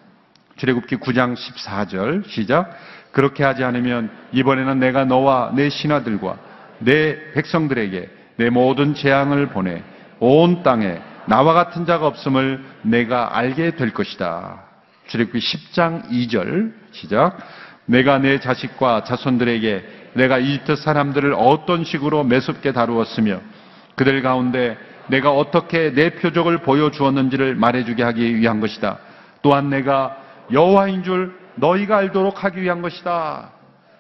출애굽기 0.58 0.98
9장 0.98 1.36
14절 1.36 2.28
시작. 2.28 2.72
그렇게 3.12 3.44
하지 3.44 3.64
않으면 3.64 4.12
이번에는 4.32 4.80
내가 4.80 5.06
너와 5.06 5.52
내 5.56 5.70
신하들과 5.70 6.38
내 6.80 7.32
백성들에게 7.34 8.10
내 8.38 8.50
모든 8.50 8.94
재앙을 8.94 9.48
보내 9.48 9.84
온 10.20 10.64
땅에 10.64 11.00
나와 11.28 11.54
같은 11.54 11.86
자가 11.86 12.08
없음을 12.08 12.64
내가 12.84 13.38
알게 13.38 13.72
될 13.72 13.94
것이다. 13.94 14.64
출애굽기 15.08 15.40
10장 15.40 16.10
2절 16.10 16.74
시작. 16.92 17.38
내가 17.86 18.18
내 18.18 18.40
자식과 18.40 19.04
자손들에게 19.04 20.12
내가 20.14 20.40
이집트 20.40 20.78
사람들을 20.78 21.34
어떤 21.38 21.84
식으로 21.84 22.24
매섭게 22.24 22.72
다루었으며 22.72 23.42
그들 23.96 24.22
가운데 24.22 24.78
내가 25.08 25.32
어떻게 25.32 25.92
내 25.94 26.12
표적을 26.12 26.60
보여주었는지를 26.60 27.56
말해주게 27.56 28.04
하기 28.04 28.36
위한 28.38 28.60
것이다. 28.60 29.00
또한 29.42 29.70
내가 29.70 30.18
여호와인 30.52 31.04
줄 31.04 31.38
너희가 31.56 31.98
알도록 31.98 32.44
하기 32.44 32.62
위한 32.62 32.82
것이다. 32.82 33.52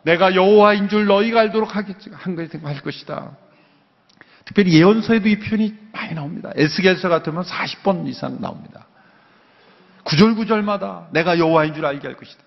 내가 0.04 0.36
여호와인 0.36 0.90
줄 0.90 1.06
너희가 1.06 1.42
알도록 1.42 1.76
하기 1.76 1.94
할 2.63 2.82
것이다. 2.82 3.32
특별히 4.47 4.73
예언서에도 4.73 5.27
이 5.27 5.39
표현이 5.39 5.75
많이 5.91 6.13
나옵니다. 6.13 6.51
에스겔서 6.55 7.10
같으면 7.10 7.43
40번 7.43 8.07
이상 8.07 8.39
나옵니다. 8.39 8.88
구절구절마다 10.03 11.10
내가 11.12 11.38
여호와인 11.38 11.73
줄 11.73 11.86
알게 11.86 12.07
할 12.07 12.15
것이다. 12.15 12.41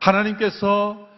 하나님께서 0.00 1.08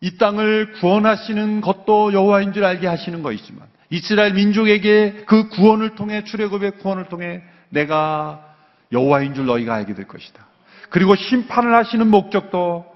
이 0.00 0.18
땅을 0.18 0.74
구원하시는 0.74 1.60
것도 1.60 2.12
여호와인 2.12 2.52
줄 2.52 2.64
알게 2.64 2.86
하시는 2.86 3.22
것이지만 3.22 3.66
이스라엘 3.90 4.34
민족에게 4.34 5.24
그 5.26 5.48
구원을 5.48 5.96
통해 5.96 6.22
출애굽의 6.22 6.78
구원을 6.78 7.08
통해 7.08 7.42
내가 7.68 8.54
여호와인 8.92 9.34
줄 9.34 9.46
너희가 9.46 9.74
알게 9.74 9.94
될 9.94 10.06
것이다. 10.06 10.46
그리고 10.90 11.16
심판을 11.16 11.74
하시는 11.74 12.06
목적도 12.08 12.86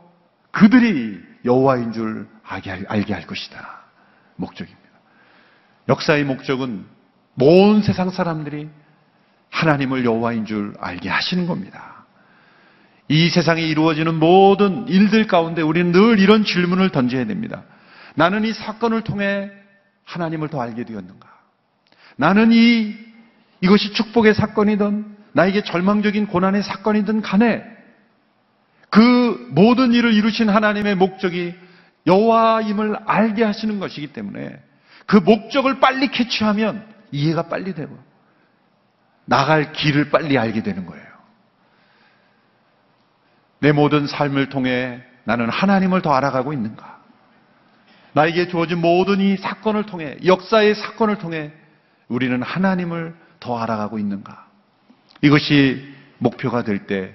그들이 0.52 1.18
여호와인 1.44 1.92
줄 1.92 2.28
알게, 2.44 3.12
할 3.12 3.26
것이다. 3.26 3.80
목적입니다. 4.37 4.80
역사의 5.90 6.24
목적은 6.24 6.87
모든 7.35 7.83
세상 7.83 8.11
사람들이 8.11 8.68
하나님을 9.50 10.05
여호와인 10.05 10.46
줄 10.46 10.72
알게 10.79 11.09
하시는 11.09 11.46
겁니다. 11.46 12.07
이 13.09 13.29
세상에 13.29 13.62
이루어지는 13.62 14.14
모든 14.14 14.87
일들 14.87 15.26
가운데 15.26 15.62
우리는 15.62 15.90
늘 15.90 16.20
이런 16.20 16.44
질문을 16.44 16.90
던져야 16.90 17.26
됩니다. 17.26 17.64
나는 18.14 18.44
이 18.44 18.53
사건을 18.53 19.03
통해 19.03 19.50
하나님을 20.05 20.48
더 20.48 20.61
알게 20.61 20.85
되었는가? 20.85 21.29
나는 22.16 22.53
이 22.53 22.94
이것이 23.61 23.92
축복의 23.92 24.35
사건이든 24.35 25.16
나에게 25.33 25.64
절망적인 25.64 26.29
고난의 26.29 26.62
사건이든 26.62 27.20
간에 27.22 27.64
그 28.90 29.48
모든 29.50 29.92
일을 29.92 30.14
이루신 30.14 30.48
하나님의 30.48 30.94
목적이 30.94 31.55
여호와임을 32.07 32.96
알게 33.07 33.42
하시는 33.42 33.81
것이기 33.81 34.09
때문에 34.12 34.69
그 35.11 35.16
목적을 35.16 35.81
빨리 35.81 36.07
캐치하면 36.07 36.87
이해가 37.11 37.49
빨리 37.49 37.75
되고 37.75 37.99
나갈 39.25 39.73
길을 39.73 40.11
빨리 40.11 40.38
알게 40.38 40.62
되는 40.62 40.87
거예요. 40.87 41.05
내 43.59 43.73
모든 43.73 44.07
삶을 44.07 44.51
통해 44.51 45.03
나는 45.25 45.49
하나님을 45.51 46.01
더 46.03 46.12
알아가고 46.12 46.53
있는가? 46.53 47.01
나에게 48.12 48.46
주어진 48.46 48.79
모든 48.79 49.20
이 49.20 49.37
사건을 49.37 49.85
통해, 49.87 50.16
역사의 50.25 50.77
사건을 50.77 51.18
통해 51.18 51.51
우리는 52.07 52.40
하나님을 52.40 53.16
더 53.40 53.59
알아가고 53.59 53.99
있는가? 53.99 54.46
이것이 55.23 55.92
목표가 56.18 56.62
될 56.62 56.87
때 56.87 57.12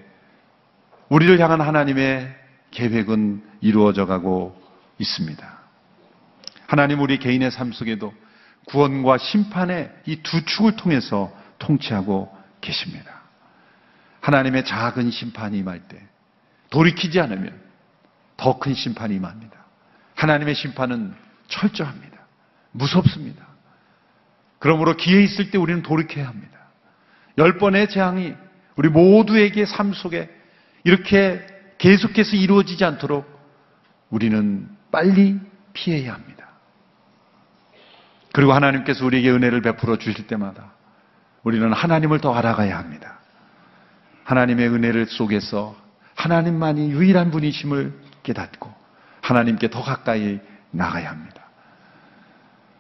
우리를 1.07 1.39
향한 1.39 1.61
하나님의 1.61 2.35
계획은 2.71 3.41
이루어져 3.61 4.05
가고 4.05 4.61
있습니다. 4.99 5.54
하나님 6.67 6.99
우리 7.01 7.17
개인의 7.19 7.51
삶 7.51 7.71
속에도 7.71 8.13
구원과 8.65 9.17
심판의 9.17 9.91
이 10.05 10.21
두 10.23 10.43
축을 10.43 10.75
통해서 10.75 11.31
통치하고 11.59 12.35
계십니다. 12.61 13.21
하나님의 14.21 14.65
작은 14.65 15.11
심판이 15.11 15.59
임할 15.59 15.81
때 15.87 16.01
돌이키지 16.71 17.19
않으면 17.19 17.61
더 18.37 18.59
큰 18.59 18.73
심판이 18.73 19.15
임합니다. 19.15 19.55
하나님의 20.15 20.55
심판은 20.55 21.13
철저합니다. 21.47 22.17
무섭습니다. 22.71 23.45
그러므로 24.59 24.95
기회 24.97 25.23
있을 25.23 25.51
때 25.51 25.57
우리는 25.57 25.83
돌이켜야 25.83 26.27
합니다. 26.27 26.57
열 27.37 27.57
번의 27.59 27.89
재앙이 27.89 28.33
우리 28.75 28.89
모두에게 28.89 29.65
삶 29.65 29.93
속에 29.93 30.29
이렇게 30.83 31.45
계속해서 31.77 32.35
이루어지지 32.35 32.83
않도록 32.83 33.25
우리는 34.09 34.67
빨리 34.91 35.39
피해야 35.73 36.13
합니다. 36.13 36.44
그리고 38.35 38.51
하나님께서 38.51 39.05
우리에게 39.05 39.31
은혜를 39.31 39.61
베풀어 39.61 39.95
주실 39.95 40.27
때마다 40.27 40.73
우리는 41.43 41.71
하나님을 41.71 42.19
더 42.19 42.33
알아가야 42.33 42.77
합니다. 42.77 43.19
하나님의 44.25 44.67
은혜를 44.67 45.05
속에서 45.05 45.73
하나님만이 46.15 46.91
유일한 46.91 47.31
분이심을 47.31 47.93
깨닫고 48.23 48.73
하나님께 49.21 49.69
더 49.69 49.81
가까이 49.81 50.41
나가야 50.71 51.11
합니다. 51.11 51.43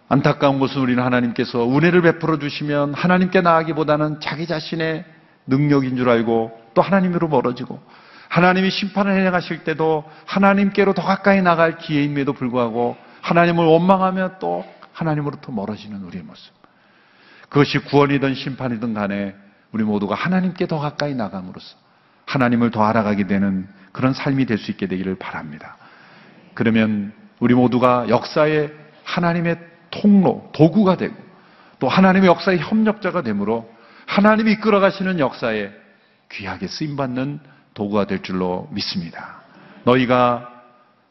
안타까운 0.09 0.59
것은 0.59 0.81
우리는 0.81 1.01
하나님께서 1.01 1.65
은혜를 1.65 2.01
베풀어 2.01 2.37
주시면 2.37 2.93
하나님께 2.93 3.39
나가기보다는 3.39 4.19
자기 4.19 4.47
자신의 4.47 5.05
능력인 5.47 5.95
줄 5.95 6.09
알고 6.09 6.71
또 6.73 6.81
하나님으로 6.81 7.29
멀어지고 7.29 7.81
하나님이 8.27 8.71
심판을 8.71 9.17
해나가실 9.17 9.63
때도 9.63 10.03
하나님께로 10.25 10.91
더 10.91 11.01
가까이 11.01 11.41
나갈 11.41 11.77
기회임에도 11.77 12.33
불구하고 12.33 12.97
하나님을 13.21 13.63
원망하며 13.63 14.39
또 14.39 14.65
하나님으로부터 14.95 15.51
멀어지는 15.51 16.03
우리의 16.03 16.23
모습. 16.23 16.53
그것이 17.49 17.79
구원이든 17.79 18.33
심판이든 18.33 18.93
간에 18.93 19.35
우리 19.71 19.83
모두가 19.83 20.15
하나님께 20.15 20.67
더 20.67 20.79
가까이 20.79 21.13
나감으로써 21.13 21.75
하나님을 22.25 22.71
더 22.71 22.83
알아가게 22.83 23.27
되는 23.27 23.67
그런 23.91 24.13
삶이 24.13 24.45
될 24.45 24.57
수 24.57 24.71
있게 24.71 24.87
되기를 24.87 25.15
바랍니다. 25.15 25.77
그러면 26.53 27.13
우리 27.39 27.53
모두가 27.53 28.07
역사의 28.09 28.73
하나님의 29.03 29.59
통로, 29.91 30.49
도구가 30.53 30.97
되고 30.97 31.13
또 31.79 31.89
하나님의 31.89 32.27
역사의 32.29 32.59
협력자가 32.59 33.21
되므로 33.21 33.69
하나님이 34.07 34.53
이끌어 34.53 34.79
가시는 34.79 35.19
역사에 35.19 35.71
귀하게 36.31 36.67
쓰임 36.67 36.95
받는 36.95 37.39
도구가 37.73 38.05
될 38.05 38.23
줄로 38.23 38.69
믿습니다. 38.71 39.41
너희가 39.83 40.49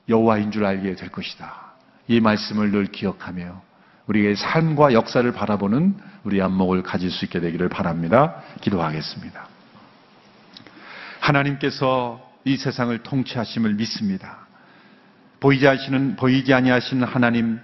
여호와인 0.09 0.51
줄 0.51 0.65
알게 0.65 0.95
될 0.97 1.11
것이다. 1.11 1.75
이 2.09 2.21
말씀을 2.21 2.71
늘 2.71 2.87
기억하며 2.87 3.63
우리의 4.07 4.37
삶과 4.37 4.93
역사를 4.93 5.31
바라보는 5.33 5.97
우리 6.25 6.41
안목을 6.43 6.83
가질 6.83 7.11
수 7.11 7.25
있게 7.25 7.41
되기를 7.41 7.69
바랍니다. 7.69 8.43
기도하겠습니다. 8.61 9.49
하나님께서 11.21 12.21
이 12.45 12.57
세상을 12.57 12.97
통치하심을 12.99 13.75
믿습니다. 13.75 14.47
보이지 15.41 15.67
하시는 15.67 16.17
보이지 16.17 16.53
아니하시는 16.53 17.07
하나님 17.07 17.61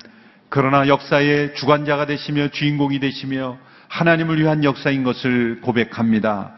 그러나 0.49 0.89
역사의 0.89 1.55
주관자가 1.55 2.07
되시며 2.07 2.49
주인공이 2.49 2.99
되시며 3.01 3.59
하나님을 3.89 4.41
위한 4.41 4.65
역사인 4.65 5.05
것을 5.05 5.61
고백합니다. 5.61 6.53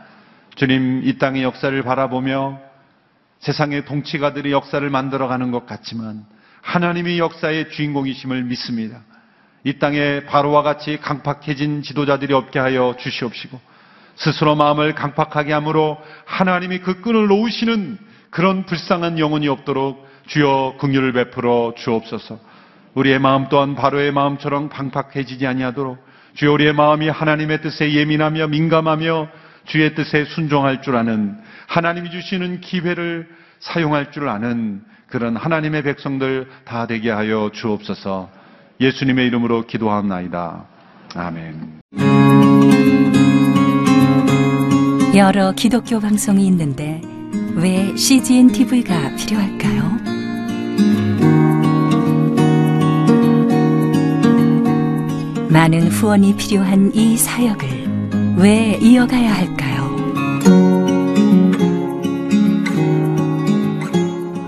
주님 0.55 1.03
이 1.05 1.19
땅의 1.19 1.43
역사를 1.43 1.83
바라보며 1.83 2.61
세상의 3.41 3.85
통치가들이 3.85 4.53
역사를 4.53 4.89
만들어가는 4.89 5.51
것 5.51 5.67
같지만 5.67 6.25
하나님이 6.61 7.19
역사의 7.19 7.71
주인공이심을 7.71 8.45
믿습니다. 8.45 9.03
이 9.65 9.79
땅에 9.79 10.25
바로와 10.25 10.63
같이 10.63 10.99
강팍해진 10.99 11.83
지도자들이 11.83 12.35
없게 12.35 12.59
하여 12.59 12.97
주시옵시고 12.99 13.61
스스로 14.17 14.57
마음을 14.57 14.95
강팍하게 14.95 15.53
함으로 15.53 15.99
하나님이 16.25 16.81
그 16.81 17.01
끈을 17.01 17.29
놓으시는 17.29 17.99
그런 18.31 18.65
불쌍한 18.65 19.19
영혼이 19.19 19.49
없도록 19.49 20.07
주여 20.27 20.77
긍휼을 20.79 21.13
베풀어 21.13 21.75
주옵소서. 21.77 22.39
우리의 22.95 23.19
마음 23.19 23.49
또한 23.49 23.75
바로의 23.75 24.13
마음처럼 24.13 24.69
강팍해지지 24.69 25.47
아니하도록 25.47 25.99
주여 26.35 26.53
우리의 26.53 26.73
마음이 26.73 27.09
하나님의 27.09 27.63
뜻에 27.63 27.93
예민하며 27.93 28.49
민감하며 28.49 29.29
주의 29.65 29.95
뜻에 29.95 30.25
순종할 30.25 30.83
줄 30.83 30.97
아는 30.97 31.39
하나님이 31.69 32.11
주시는 32.11 32.61
기회를 32.61 33.29
사용할 33.61 34.11
줄 34.11 34.29
아는 34.29 34.83
그런 35.09 35.37
하나님의 35.37 35.83
백성들 35.83 36.49
다 36.65 36.87
되게 36.87 37.11
하여 37.11 37.51
주옵소서. 37.53 38.42
예수님의 38.83 39.29
이름으로 39.29 39.65
기도합나이다. 39.67 40.65
아멘. 41.15 41.81
여러 45.15 45.53
기독교 45.53 46.01
방송이 46.01 46.45
있는데 46.49 47.01
왜 47.55 47.95
CGN 47.97 48.49
TV가 48.49 49.15
필요할까요? 49.15 49.83
많은 55.51 55.89
후원이 55.89 56.35
필요한 56.37 56.91
이 56.95 57.17
사역을 57.17 58.37
왜 58.39 58.79
이어가야 58.81 59.33
할까요? 59.33 59.83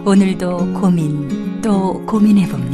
오늘도 0.05 0.73
고민 0.73 1.61
또 1.61 2.05
고민해 2.07 2.49
봅니다. 2.49 2.74